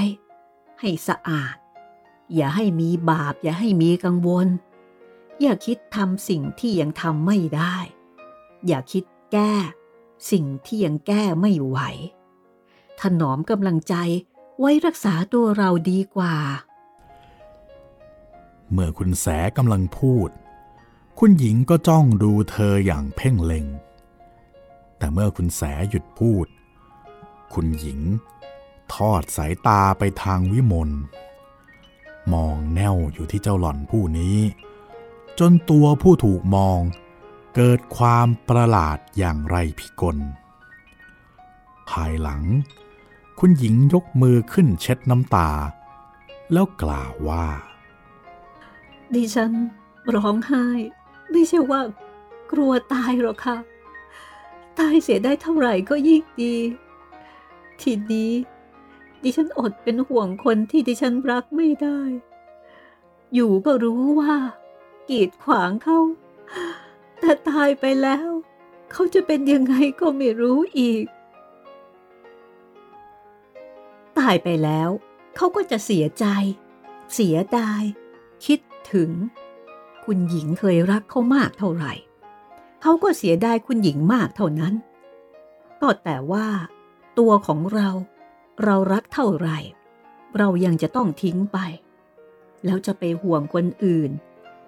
[0.80, 1.56] ให้สะอาด
[2.36, 4.48] อย่าให้มีบาป อย่าให้มีกังวล
[5.42, 7.76] อย่าคิดทำสิ่งที่ยังทำไม่ได้
[8.68, 9.54] อย่าคิดแก้
[10.32, 11.78] สิ่งที่ยังแก้ไม่ไหว
[13.00, 13.96] ถนอมกำลังใจ
[14.60, 16.36] ไว้รักษาตัวเราดีกว่า
[18.72, 19.26] เมื่อคุณแส
[19.58, 20.30] กำลังพูด
[21.20, 23.66] คุณหญิงก็จ้องดูเธออย่างเพ่งเล็ง
[24.98, 26.48] แต่เมื่อคุณแสหยุดพูด
[27.54, 28.00] คุณหญิง
[28.94, 30.90] ทอดสายตาไปทางวิมล
[32.34, 34.38] มองแนวอยู่ที่เจ้าหล่อนผู้นี้
[35.40, 36.80] จนตัวผู้ถูกมอง
[37.56, 40.18] เกิดความประหลาดอย่างไรพิกล
[41.90, 42.44] ภายหลัง
[43.40, 45.50] คุณหญิงยกมือขึ้นเช็ดน้ำตา
[46.54, 47.46] แล้วกล่าวว่า
[49.14, 49.52] ดิฉัน
[50.16, 50.66] ร้องไห้
[51.32, 51.82] ไม่ใช่ว่า
[52.52, 53.58] กลัวตายหรอกค่ะ
[54.80, 56.56] ตายเสียได้เท่าไหร่ก็ยิ่งดี
[57.82, 58.32] ทีนี้
[59.24, 62.00] ดิฉันอดเป็นห่วงคนที่ดิฉันรักไม่ได้
[63.34, 64.36] อยู่ก็รู้ว่า
[65.10, 66.00] กีดขวางเขา
[67.20, 68.30] แต่ตายไปแล้ว
[68.92, 71.06] เขาจะเป็นยังไงก็ไม่รู้อีก
[74.20, 74.90] ตายไปแล้ว
[75.36, 76.26] เขาก็จะเสียใจ
[77.14, 77.84] เสียดาย
[78.46, 78.60] คิด
[78.94, 79.12] ถึง
[80.06, 81.94] คุณหญิงเคยรักเขามากเท่าไหร่
[82.88, 84.74] เขาก็เสียดายคุณหญิงมากเท่านั้น
[85.82, 86.48] ก็แต่ว่า
[87.18, 87.90] ตัวของเรา
[88.64, 89.58] เรารักเท่าไหร่
[90.38, 91.58] เรายังจะต้องทิ้งไป
[92.66, 94.12] แล้วจะไปห่วงคนอื่น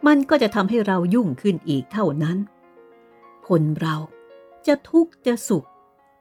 [0.08, 2.38] มันก็จะทำให้เรายุ่งขึ้นอีกเท่านั้น
[3.48, 3.96] คนเรา
[4.68, 5.68] จะทุกข์จะสุข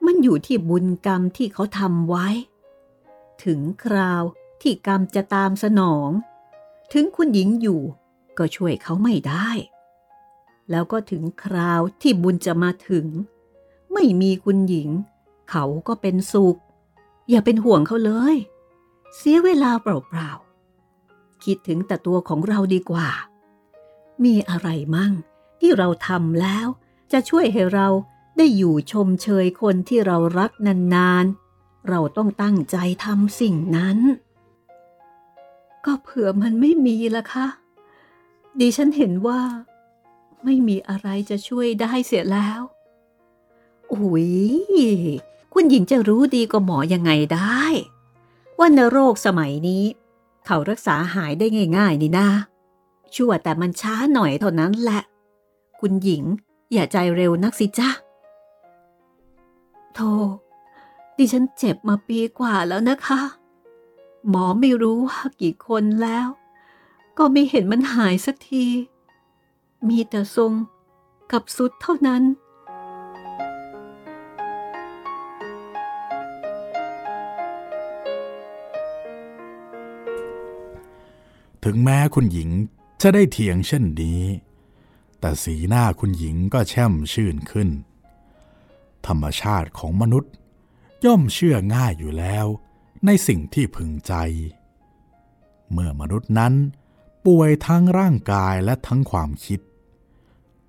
[0.07, 2.29] มันอยู่ที่บุญกรรมที่เขาทำไว้
[3.45, 4.23] ถึงคราว
[4.63, 6.11] ที่กรรมจะตามสนอง
[6.93, 7.81] ถึงคุณหญิงอยู่
[8.39, 9.51] ก็ช่วยเขาไม่ได้
[10.71, 13.07] แล้วก็ถึงคราวที่บุญจะมาถึง
[13.93, 14.89] ไม่มีคุณหญิง
[15.51, 16.59] เขาก็เป็นสุข
[17.31, 18.37] อย่าเป็นห่วงเขาเลย
[19.17, 23.09] เสียเวลาเปล่าๆ คิดถึงแต่ตัวของเราดีกว่า
[24.25, 25.13] มีอะไรมั่ง
[25.61, 26.67] ที่เราทำแล้ว
[27.13, 27.89] จะช่วยให้เรา
[28.37, 30.51] ได้อยู่ชมเชยคนที่เรารัก
[30.95, 33.99] นานๆ เราต้องตั้งใจทำสิ่งนั้น
[35.85, 37.47] ก็เผื่อมันไม่มีละคะ
[38.59, 39.41] ดิฉันเห็นว่า
[40.49, 42.61] ไม่มีอะไรจะช่วยได้เสียแล้ว
[43.93, 44.29] อุ้ย
[45.53, 47.63] คุณหญิงจะรู้ดีกว่าหมอยังไงได้
[48.59, 49.85] ว่านโรคสมัยนี้
[50.47, 52.29] เขารักษาหายได้ง่าย ๆ นี่นา
[53.15, 55.03] ชั่วแต่มันช้าหน่อยเท่านั้นแหละ
[55.81, 56.23] คุณหญิง
[56.73, 57.91] อย่าใจเร็วนักสิจ้ะ
[59.95, 60.11] โธ่
[61.17, 63.21] ดิฉันเจ็บมาปีกว่าแล้วนะคะ
[64.29, 66.27] หมอไม่รู้ว่ากี่คนแล้ว
[67.19, 68.67] ก็ไม่เห็นมันหายสักที
[69.89, 70.53] มีแต่ทรง
[71.33, 72.23] กับสุดเท่านั้น
[81.65, 82.51] ถึงแม้คุณหญิง
[83.03, 84.23] จะได้เถียงเช่นนี้
[85.21, 87.69] แต่สีหน้าคุณหญิงก็แช่มชื่นขึ้น
[89.07, 90.33] ธรรมชาติของมนุษย์
[91.05, 92.47] ย่อมเชื่อง่ายอยู่แล้ว
[93.07, 94.15] ในสิ่งที่พึงใจ
[95.73, 96.55] เมื่อมนุษย์นั้น
[97.27, 99.61] ป่วยทั้งร่างกายและทั้งความคิด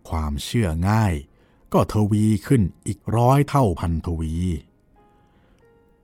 [0.10, 1.14] ความเชื่อง่าย
[1.74, 4.36] ก็ทวีขึ้นอีกร้อยเท่าพันทวี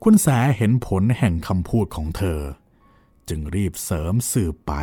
[0.03, 2.41] คุณแสเห็นผลแห่งคำพูดของเธอ
[3.29, 4.73] จึงรีบเสริมสืบไป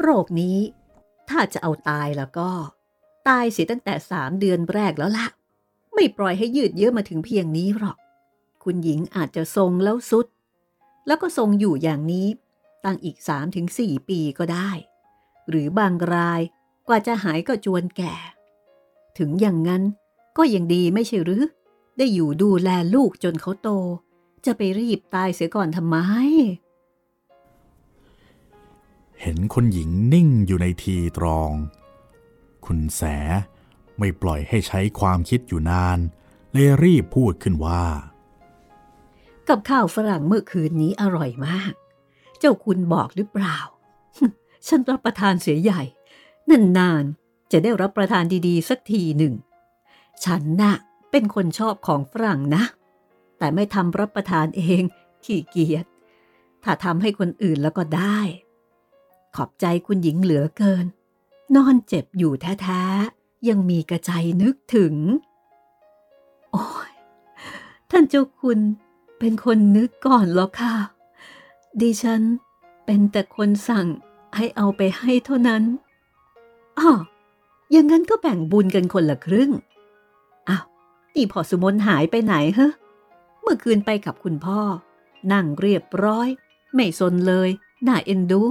[0.00, 0.58] โรคนี้
[1.28, 2.50] ถ้าจะเอาตายแล้วก็
[3.28, 5.26] ตายเสียตั้งแต่สามเดือนแรกแล้วละ
[5.94, 7.96] ไม่ปล่อยให้ยืดเยื้อมาถึงเพียงนี้หรอก
[8.64, 10.26] คุณหญิงอาจจะทรงแล้วสุด
[11.06, 12.28] แล้วก็ทรงอยู่อย่างนี้
[12.84, 14.70] ตั้งอีกสามถึงสี่ปีก็ได้
[15.48, 16.40] หรือบางราย
[16.90, 18.14] ว่าจะหายก็จวนแก่
[19.18, 19.82] ถึงอย่างนั้น
[20.36, 21.44] ก็ยังดีไม่ใช่หรือ
[21.98, 23.68] ได้อยู่ดูแลลูกจนเขาโต
[24.44, 25.96] จะไปรีบตายเสียก่อนทำไม
[29.20, 31.52] เห็นคุณหญิงนิ่งอยู่ในทีตรอง
[32.66, 33.02] คุณแส
[33.98, 35.98] ไม่ปล่อยให้ใช้ความคิดอยู่นาน
[36.52, 37.84] เลยรีบพูดขึ้นว่า
[39.48, 41.72] กับข้าวฝรั่งเมื่อคืนนี้อร่อยมาก
[42.38, 43.58] เจ้าคุณบอกหรือเปล่า
[44.66, 45.82] ฉันรับประทานเสียใหญ่
[46.78, 49.34] นานๆ จะได้รับประทานดีๆ สักทีหนึ่ง
[50.24, 50.74] ฉันน่ะ
[51.10, 52.64] เป็นคนชอบของฝรั่งนะ
[53.38, 54.82] แต่ไม่ทำรับประทานเอง
[55.24, 55.84] ขี้เกียจ
[56.62, 58.20] ถ้าทำให้คนอื่นแล้วก็ได้
[59.36, 60.86] ขอบใจคุณหญิงเหลือเกิน
[61.56, 62.32] นอนเจ็บอยู่
[62.62, 64.10] แท้ๆ ยังมีกระใจ
[64.42, 64.94] นึกถึง
[66.52, 66.92] โอ้ย
[67.90, 68.58] ท่านเจ้าคุณ
[69.18, 70.74] เป็นคนนึกก่อนหรอค่ะ
[71.80, 72.22] ดิฉัน
[72.84, 73.86] เป็นแต่คนสั่ง
[74.36, 75.62] ให้เอาไปให้เท่านั้น
[76.80, 76.92] อ้อ
[77.72, 79.50] อย่างนั้นก็แบ่งบุญกันคนละครึ่ง
[80.48, 80.64] อ้าว
[81.14, 82.70] นี่พอสุมนหายไปไหนฮะ
[83.42, 84.60] เมื่อคืนไปกับคุณพ่อ
[85.32, 86.28] นั่งเรียบร้อย
[86.74, 87.48] ไม่สนเลย
[87.86, 88.44] น่าเอ็นดู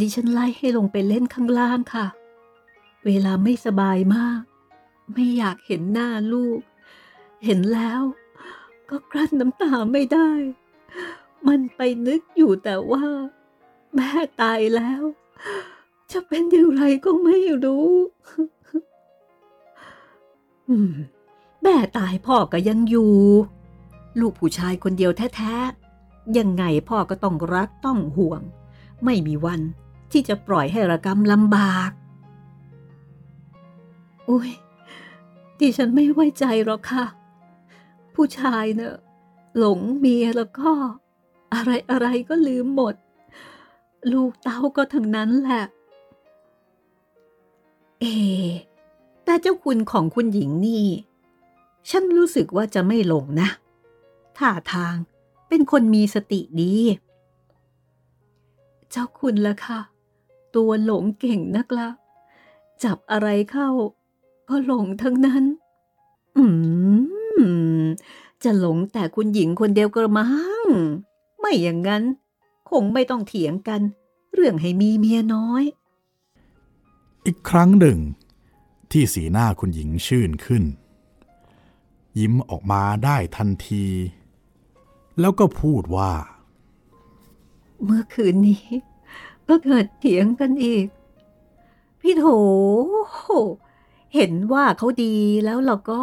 [0.00, 2.06] ดิฉันไล่ให้ลงไปเล่นข้างล่างค่ะ
[3.04, 4.40] เวลาไม่สบายมาก
[5.12, 6.60] ไม่อยากเห็นหน้าลูก
[7.44, 8.02] เห็นแล้ว
[8.90, 10.30] ก็กลั้นน้ำตาไม่ได้
[11.48, 13.04] มันไปนึกอยู่แต่ว่า
[13.94, 14.10] แม่
[14.42, 15.02] ตายแล้ว
[16.16, 17.88] จะเป็นอย่างไรก็ไม่รู้
[20.68, 20.92] อืม
[21.62, 23.12] แม่ตายพ่อก็ยังอยู่
[24.20, 28.42] ลูกผู้ชายคนเดียวแท้ๆ ยังไงพ่อก็ต้องรักต้องห่วง
[29.04, 29.60] ไม่มีวัน
[30.12, 31.90] ที่จะปล่อยให้ระกำลำบาก
[34.28, 34.50] อุ้ย
[35.58, 37.04] ดิฉันไม่ไว้ใจหรอกค่ะ
[38.14, 38.94] ผู้ชายเนะ่ะ
[39.58, 40.70] หลงเมียแล้วก็
[41.54, 42.94] อะไรอะไรก็ลืมหมด
[44.12, 45.64] ลูกเต้าก็ทั้งนั้นแหละ
[48.00, 48.04] เอ
[49.24, 50.86] แต่เจ้าคุณของคุณหญิงนี่
[51.90, 53.48] ฉันรู้สึกว่าจะไม่หลงนะ
[54.38, 54.96] ท่าทาง
[55.48, 56.74] เป็นคนมีสติดี
[58.90, 59.80] เจ้าคุณละค่ะ
[60.56, 61.88] ตัวหลงเก่งนักละ
[62.84, 63.68] จับอะไรเข้า
[64.48, 65.44] ก็หลงทั้งนั้น
[66.36, 66.44] อื
[67.82, 67.84] ม
[68.44, 70.26] จะหลงแต่คุณหญิงคนเดียวกระมั
[70.64, 70.66] ง
[71.38, 72.02] ไม่อย่างนั้น
[72.70, 73.80] คงไม่ต้องเถียงกัน
[74.32, 75.64] เรื่องให้มีเมียน้อย
[77.26, 77.98] อีกครั้งหนึ่ง
[78.90, 80.64] ที่สีหน้าคุณหญิงชื่นขึ้น
[82.18, 83.86] ยิ้มออกมาได้ทันที
[85.20, 86.12] แล้วก็พูดว่า
[87.84, 88.64] เมื่อคืนนี้
[89.48, 90.86] ก็เกิดเถียงกันอีก
[92.00, 92.24] พี่โถ
[94.14, 96.00] เห็นว่าเขาดีแล้วเราก็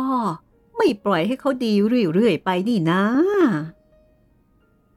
[0.77, 1.73] ไม่ปล่อยให้เขาดี
[2.13, 3.01] เรื่อยๆไปนี่นะ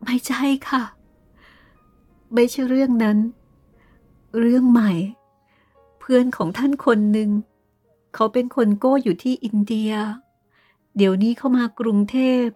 [0.04, 0.82] ไม่ใช่ค่ะ
[2.34, 3.18] ไม่ใช่เรื่องนั้น
[4.38, 4.92] เรื่องใหม่
[6.10, 7.30] พื่อนของท่านคนหนึ่ง
[8.14, 9.92] เขาเป็นคนโก้อยู่ที่อินเดีย
[10.96, 12.46] เดี๋ยวนี้เขามากรุงเทพ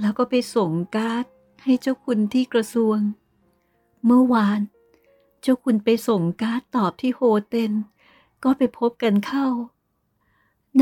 [0.00, 1.24] แล้วก็ไปส่งการ์ด
[1.64, 2.98] ให้เจ้าคุณที่กระทรวง
[4.04, 4.60] เมื่อวาน
[5.42, 7.72] เจ้าคุณไปส่งการ์ดตอบที่โฮเทล
[8.44, 9.46] ก็ไปพบกันเข้า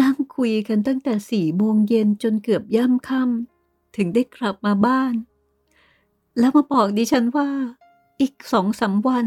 [0.00, 5.14] นั่งคุยกันตั้งแต่สี่โมงเย็นจนเกือบย่ำค่ำถึงได้กลับมาบ้าน
[6.38, 7.48] แล้วมาบอกดิฉันว่า
[8.20, 9.26] อีกสองสามวัน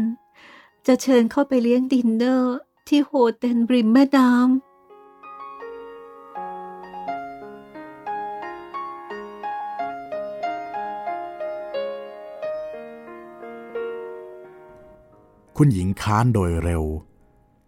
[0.86, 2.58] จะเชิญเข้าไปเลี้ยงดินเนอร์
[2.92, 4.46] ที่โฮเทลริมแม่น้ำ
[15.56, 16.84] คุณหญิงค้านโดยเร็ว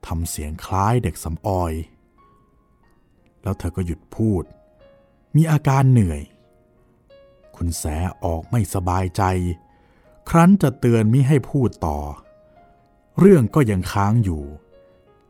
[0.07, 1.73] ทำเสียงคล้ายเด็กสำออย
[3.43, 4.45] แล้วเธอก็หยุดพูด
[5.37, 6.23] มีอาการเหนื่อย
[7.57, 7.85] คุณแส
[8.25, 9.23] ออกไม่สบายใจ
[10.29, 11.99] ครั้นจะเตือนมิให้พูดต่อ
[13.19, 14.45] เรื่องก็ยังค้างอยู่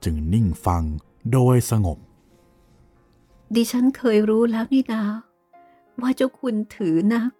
[0.04, 0.84] จึงนิ่งฟัง
[1.32, 1.98] โดยสงบ
[3.54, 5.04] ดิฉันเคยรู้แล้วนี่นา
[6.00, 7.30] ว่าเจ้าคุณถือนัก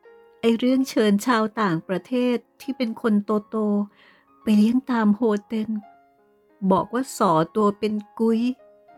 [0.40, 3.56] ไอเรื่องเชิญชาวต่างประเทศที่เป็นคนโตโต
[4.42, 5.70] ไปเลี้ยงตามโฮเทล
[6.72, 8.40] บอกว่าสอตัวเป็นกุ้ย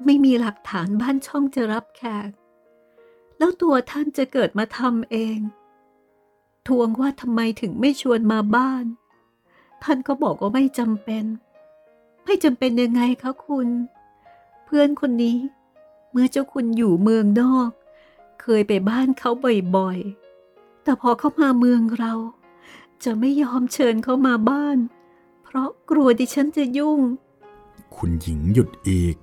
[0.04, 2.30] ไม่มีหลักฐานบ้านช่องจะรับแขก
[3.38, 5.38] แล้วตัวท่านจะเกิดมาทำเอง
[6.68, 8.84] ทวงว่าทำไมถึงไม่ชวนมาบ้าน
[9.82, 11.24] ท่านก็บอกว่าไม่จำเป็น
[12.32, 13.68] ไม่จำเป็นยังไงคะคุณ
[14.64, 15.38] เพื่อนคนนี้
[16.12, 17.70] เมื่อเจ้าคุณอยู่เมืองนอก
[18.42, 19.30] เคยไปบ้านเขา
[19.76, 22.14] บ่อยๆ แต่พอเขามาเมืองเรา
[23.04, 24.78] จะไม่ยอมเชิญเขามาบ้าน
[25.44, 27.00] เพราะกลัวดิฉันจะยุ่ง
[27.96, 29.16] คุณหญิงหยุดอีก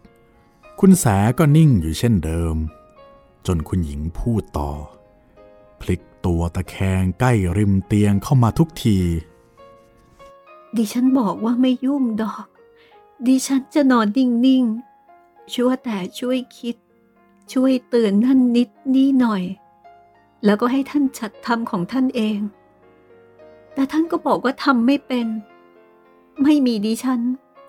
[0.79, 1.05] คุณแส
[1.39, 2.55] ก็นิ่งอยู่เช่นเดิม
[3.47, 4.71] จนคุณหญิงพูดต่อ
[5.81, 8.97] พลิกตัวตะแคงใกล้ริมเตียงเข้ามาทุกที
[10.75, 12.47] ดิฉันบอกว่าไม่ยุ่งดอก
[13.25, 16.75] ดิฉันจะนอนนิ่งๆ ชั่วแต่ช่วยคิด
[17.53, 19.43] ช่วยเตือนนั่นนิดนี่หน่อย
[20.45, 22.39] แล้วก็ให้ท่านจัดทำของท่านเอง
[23.73, 25.27] แต่ท่านก็บอกว่าทำไม่เป็น
[26.43, 27.21] ไม่มีดิฉัน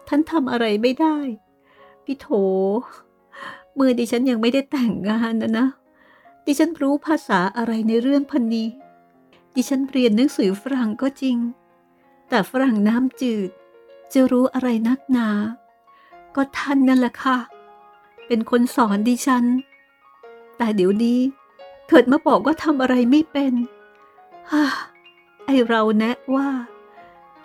[0.09, 1.17] ท่านทำอะไรไม่ได้
[2.05, 2.29] พี่โถ
[3.75, 5.67] เมื่อดิฉันยังไม่ได้แต่งงานนะนะ
[6.47, 8.69] ดิฉันรู้ภาษาอะไรในเรื่องพันนี้
[9.55, 11.37] ดิฉันเรียนหนังสือฝรั่งก็จริง
[12.29, 13.51] แต่ฝรั่งน้ำจืด
[14.13, 15.29] จะรู้อะไรนักหนา
[16.35, 17.39] ก็ท่านนั่นแหละค่ะ
[18.27, 19.45] เป็นคนสอนดิฉัน
[20.57, 21.21] แต่เดี๋ยวนี้
[21.89, 23.55] เกิดมาบอกว่าทำอะไรไม่เป็น
[24.51, 24.65] ฮ่า
[25.45, 26.49] ไอเราแนะว่า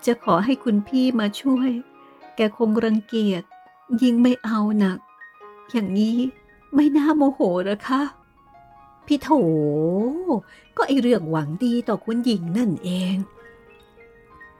[0.06, 1.72] จะขอให้คุณพี่มาช่วย
[2.36, 3.44] แกคงรังเกียจ
[4.02, 5.00] ยิ่งไม่เอาหนัก
[5.72, 6.18] อย่างนี้
[6.76, 8.02] ไม่น่าโมโหหรอคะ
[9.06, 9.30] พี่โถ
[10.78, 13.16] ก็ไอเรื่องหวังดีต่อคุณหญิงนั่นเอง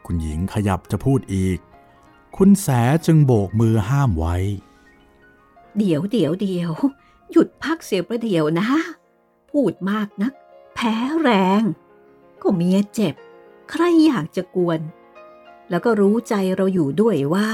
[0.06, 1.60] คุณหญิงขยับจะพูดอีก
[2.38, 2.68] คุณแส
[3.06, 4.36] จึงโบกมือห้ามไว้
[5.78, 6.72] เดี๋ยวเดี๋ยวเดี๋ยว
[7.32, 8.70] หยุดพักเสียประเดี๋ยวนะ
[9.52, 10.34] พูดมากนัก
[10.76, 11.30] แพ้แร
[11.62, 11.64] ง
[12.42, 13.16] ก็เมียเจ็บ
[13.70, 14.80] ใครอยากจะกวน
[15.70, 17.50] แล้วก็รู้ใจเราอยู่ด้วยว่า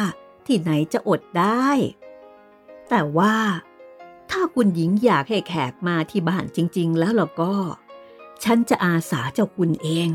[0.46, 1.68] ที่ไหนจะอดได้
[2.90, 3.36] แต่ว่า
[4.30, 7.54] ถ้าคุณหญิงอยากให้แขกมาที่บ้านจริง ๆ แล้วเราก็
[8.44, 10.10] ฉันจะอาสาเจ้าคุณเอง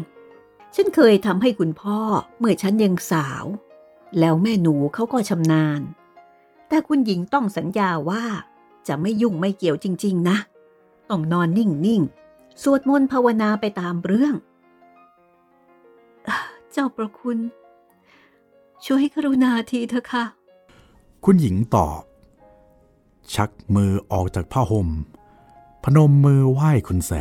[0.74, 1.98] ฉันเคยทำให้คุณพ่อ
[2.38, 3.44] เมื่อฉันยังสาว
[4.18, 5.80] แล้วแม่หนูเขาก็ชำนาญ
[6.68, 8.24] แต่คุณหญิงต้องสัญญาว่า
[8.88, 10.36] จะไม่ยุ่งไม่เกี่ยวจริง ๆ นะ
[11.10, 12.02] ต้องนอนนิ่ง
[12.32, 14.34] ๆ สวดมนต์ภาวนาไปตามเรื่อง
[16.28, 16.36] อะ
[16.72, 17.38] เจ้าประคุณ
[18.84, 20.24] ช่วยกรุณาทีเถอะค่ะ
[21.24, 22.02] คุณหญิงตอบ
[23.34, 24.88] ชักมือออกจากผ้าห่ม
[25.84, 27.12] พนมมือไหว้คุณแส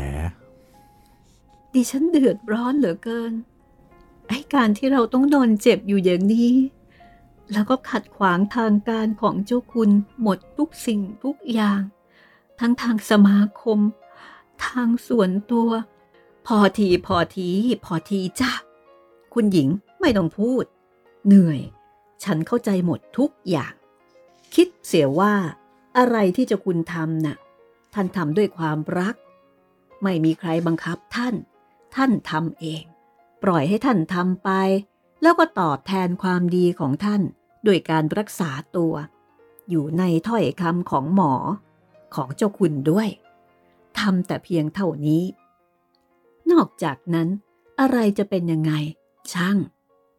[1.73, 3.33] ดิฉันเดือดร้อนเหลือเกิน
[4.27, 6.53] ไอ้การที่เราต้องนอนเจ็บอยู่อย่างนี้
[7.51, 9.89] แล้วก็ขัดขวางทางการของเจ้าคุณ
[10.21, 11.81] หมดทุกสิ่งทุกอย่าง
[12.59, 13.79] ทั้งทางสมาคม
[14.65, 15.69] ทางส่วนตัว
[16.47, 17.49] พอทีพอที
[17.85, 18.51] พอทีจ้ะ
[19.33, 19.69] คุณหญิง
[19.99, 20.63] ไม่ต้องพูด
[21.25, 21.59] เหนื่อย
[22.23, 23.73] ฉันเข้าใจหมดทุกอย่าง
[24.55, 25.33] คิดเสียว่า
[25.97, 27.37] อะไรที่เจ้าคุณทำนะ่ะ
[27.93, 29.15] ท่านทำด้วยความรัก
[30.03, 31.35] ไม่มีใครบังคับท่าน
[31.95, 32.83] ท่านทำเอง
[33.43, 34.49] ปล่อยให้ท่านทำไป
[35.23, 37.21] แล้วก็ตอบแทนความดีของท่าน
[37.65, 38.93] โดยการรักษาตัว
[39.69, 41.33] อยู่ในถ้อยคำของหมอ
[42.15, 43.09] ของเจ้าคุณด้วย
[43.99, 45.23] ทำแต่เพียงเท่านี้
[46.51, 47.27] นอกจากนั้น
[47.79, 48.73] อะไรจะเป็นยังไง
[49.33, 49.57] ช่าง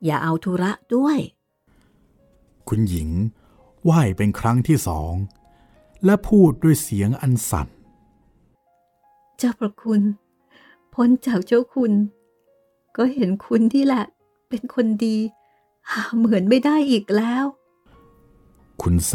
[0.04, 1.18] อย่าเอาธุระด้วย
[2.68, 3.10] คุณหญิง
[3.84, 5.12] ไหว้เป็นครั้งที่สอง
[6.04, 7.68] และพูดด้วยเสียงอันสั่น
[9.38, 10.02] เจ้าประคุณ
[10.94, 11.92] พ้นจากเจ้าคุณ
[12.96, 14.04] ก็เห็นคุณที่แหละ
[14.54, 15.18] เป็นคนดี
[15.90, 17.44] หาเหมือนไม่ได้อีกแล้ว
[18.82, 19.14] คุณแส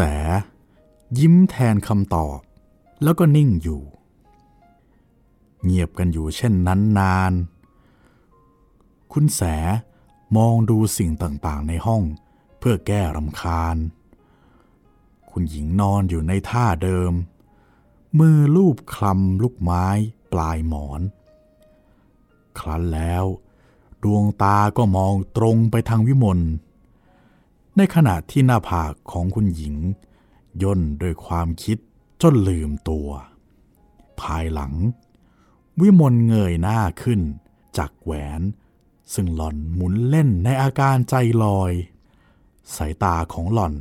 [1.19, 2.39] ยิ้มแทนคำตอบ
[3.03, 3.81] แล้วก็นิ่งอยู่
[5.63, 7.33] เงียบกันอยู่เช่นนั้นนาน
[9.13, 9.41] คุณแส
[10.35, 12.03] มองดูสิ่งต่างๆในห้อง
[12.59, 13.77] เพื่อแก้รำคาญ
[15.31, 17.13] คุณหญิงนอนอยู่ในท่าเดิม
[18.19, 19.85] มือลูบคลำลูกไม้
[20.31, 21.01] ปลายหมอน
[22.59, 23.25] ครั้นแล้ว
[24.03, 26.39] ดวงตาก็มองตรงไปทางวิมล
[27.77, 29.75] ในขณะที่หน้าผากของคุณหญิง
[30.61, 31.77] ย่นด้วยความคิด
[32.21, 33.09] จนลืมตัว
[34.21, 34.73] ภายหลัง
[35.81, 37.21] วิมลเงยหน้าขึ้น
[37.77, 38.41] จากแหวน
[39.13, 41.71] ซึ่งหล่อนหมุนเล่นในอาการใจลอย
[42.75, 43.73] สายตาของหล่อน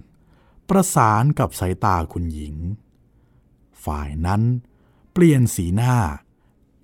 [0.68, 2.54] ประสานกับสายตาคุณหญิง
[3.84, 4.42] ฝ่ายนั้น
[5.12, 5.96] เปลี่ยนสีหน้า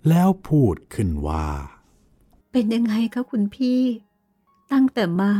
[0.08, 1.48] แล้วพูดขึ้นว่า
[2.56, 3.80] เป็นยังไงคะคุณพี่
[4.72, 5.32] ตั้งแต่มา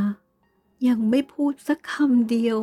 [0.89, 2.59] ยังไม่พูดสักคำเดียว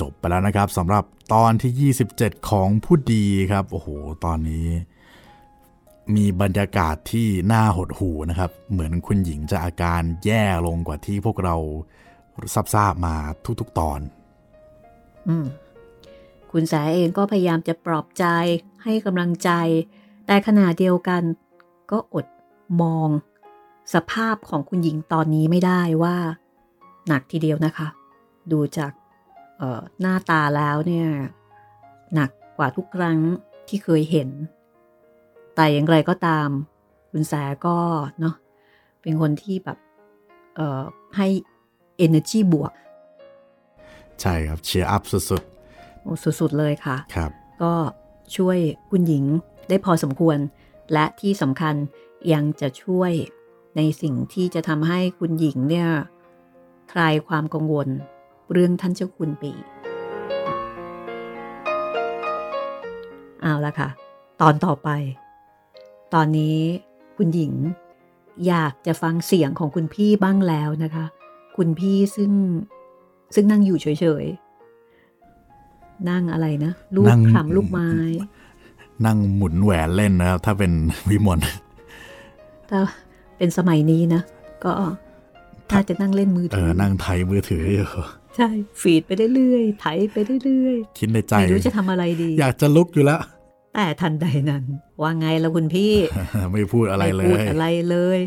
[0.00, 1.04] จบไปแล้วนะครับสำหรับ
[1.34, 3.88] ตอนที่ 27 ของผู้ดีครับ โอ้โห
[4.24, 4.68] ตอนนี้
[6.14, 11.56] มีบรรยากาศที่น่าหดหูนะครับ เหมือนคุณหญิงจะอาการแย่ลงกว่าที่พวกเรา
[12.74, 13.14] ทราบๆมา
[13.60, 14.00] ทุกๆตอน
[15.28, 15.46] อืม
[16.52, 18.24] คุณแสเองก็พยายามจะปลอบใจ
[18.84, 19.50] ให้กำลังใจ
[20.26, 21.22] แต่ขณะเดียวกัน
[21.90, 22.26] ก็อด
[22.82, 23.08] มอง
[23.94, 26.16] สภาพของคุณหญิงตอนนี้ไม่ได้ว่า
[27.08, 27.88] หนักทีเดียวนะคะ
[28.52, 28.92] ดูจาก
[30.00, 31.08] หน้าตาแล้วเนี่ย
[32.14, 33.18] หนักกว่าทุกครั้ง
[33.68, 34.28] ที่เคยเห็น
[35.54, 36.48] แต่อย่างไรก็ตาม
[37.10, 37.34] คุณแส
[37.66, 37.78] ก็
[38.20, 38.34] เนาะ
[39.02, 39.78] เป็นคนที่แบบ
[41.16, 41.28] ให้
[42.04, 42.72] energy บวก
[44.20, 45.42] ใช่ครับเชียร์อัพสุด
[46.02, 47.30] โอ้สุดๆเลยค่ะๆครับ
[47.62, 47.74] ก็
[48.36, 48.58] ช่วย
[48.90, 49.24] คุณหญิง
[49.68, 50.38] ได้พอสมควร
[50.92, 51.74] และที่สำคัญ
[52.32, 53.12] ยังจะช่วย
[53.76, 55.88] ในสิ่งที่จะทำให้คุณหญิงเนี่ย
[56.92, 57.88] คลายความกังวล
[58.52, 59.52] เรื่องท่านเจ้าคุณปี
[63.42, 63.88] เอาละค่ะ
[64.40, 64.88] ตอนต่อไป
[66.14, 66.58] ตอนนี้
[67.16, 67.52] คุณหญิง
[68.46, 71.04] อยากจะฟังเสียงของคุณพี่บ้างแล้วนะคะ
[71.58, 72.30] คุณพี่ซึ่ง
[73.34, 73.86] ซึ่งนั่งอยู่เฉ
[74.22, 77.90] ยๆ นั่งอะไรนะ ลูกนั่งคลำลูกไม้
[79.06, 80.72] นั่งหมุนแหวนเล่นนะครับถ้าเป็น
[81.10, 81.38] วิมล
[82.70, 82.80] ถ้า
[83.36, 84.22] เป็นสมัยนี้นะ
[84.64, 84.72] ก็
[85.70, 87.86] น่าจะนั่งเล่นมือเอถือ นั่งไทยมือถืออยู่
[88.36, 88.48] ใช่
[88.80, 93.20] ฟีดไปเรื่อยๆไถไปเรื่อยคิดในๆใจไม่รู้จะทำอะไรดี อยากจะลุกอยู่แล้ว
[93.74, 94.64] แต่ทันใดนั้น
[95.02, 95.94] ว่าไงละคุณพี่
[96.52, 98.18] ไม่พูดอะไรเลม่พูดยอะไรเลย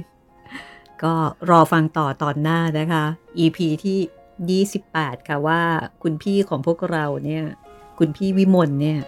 [1.04, 1.14] ก็
[1.50, 3.06] รอฟังต่อตอนหน้านะคะ
[3.40, 5.62] EP ที่ 28 ค่ะว่า
[6.04, 7.46] คุณพี่ของพวกเราเนี่ย
[8.00, 9.00] คุณพี่วิมลเนี่ย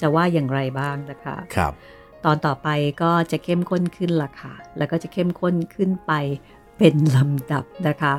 [0.00, 1.72] จะว่าอย่างไรบ้างนะคะครับ
[2.24, 2.68] ตอนต่อไป
[3.02, 6.12] ก็จะเข้มข้นขึ้นละค่ะ แล้วก็จะเข้มข้นขึ้นไป
[6.78, 8.14] เป็นลำดับนะคะ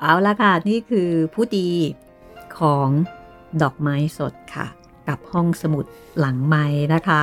[0.00, 1.68] เอาละค่ะ นี่คือผู้ดี
[2.58, 2.88] ของ
[3.62, 4.66] ดอกไม้สดค่ะ
[5.08, 5.84] กับห้องสมุด
[6.18, 7.22] หลังไม้นะคะ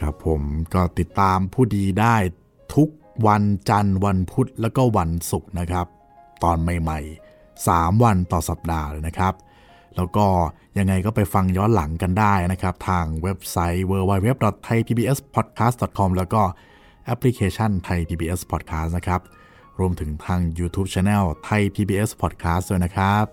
[0.00, 0.42] ครับผม
[0.74, 2.16] ก็ติดตามผู้ดีได้
[2.74, 2.88] ทุก
[3.26, 5.86] วันจันทร์วันพุธแล้วก็วันศุกร์นะครับ
[6.42, 9.34] ตอนใหม่ๆ 3 วันต่อสัปดาห์เลยนะครับ
[9.96, 10.26] แล้วก็
[10.78, 16.42] ยังไงก็ไปฟังย้อนหลังกันได้นะครับ ทางเว็บไซต์ www.thaipbspodcast.com แล้วก็
[17.04, 19.20] แอปพลิเคชัน Thai PBS Podcast นะครับ
[19.78, 23.24] รวมถึงทาง YouTube Channel Thai PBS Podcast ด้วยนะครับ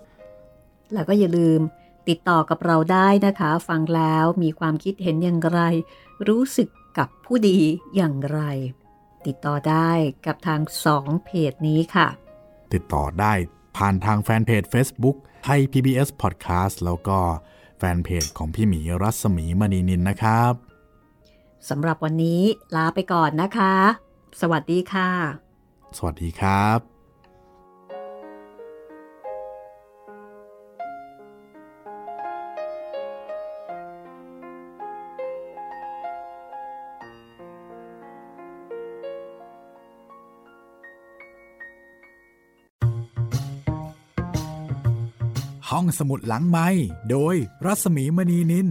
[0.92, 1.60] แล้วก็อย่าลืม
[2.08, 5.60] ติดต่อกับเราได้นะคะ ฟังแล้วมีความคิดเห็นอย่างไร
[6.28, 6.68] รู้สึก
[6.98, 7.58] กับผู้ดี
[7.96, 8.40] อย่างไร
[9.26, 9.90] ติดต่อได้
[10.26, 12.08] กับทางสองเพจนี้ค่ะ
[12.72, 13.32] ติดต่อได้
[13.76, 17.18] ผ่านทางแฟนเพจ Facebook ไทย PBS Podcast แล้วก็
[17.78, 20.52] แฟนเพจของพี่หมีรัศมีมณีนินนะครับ
[21.68, 22.42] สำหรับวันนี้
[22.76, 23.74] ลาไปก่อนนะคะ
[24.40, 25.10] สวัสดีค่ะ
[25.96, 26.93] สวัสดีครับ
[45.84, 46.68] องสมุดหลังไม้
[47.10, 48.66] โดยรัศมีมณีนิน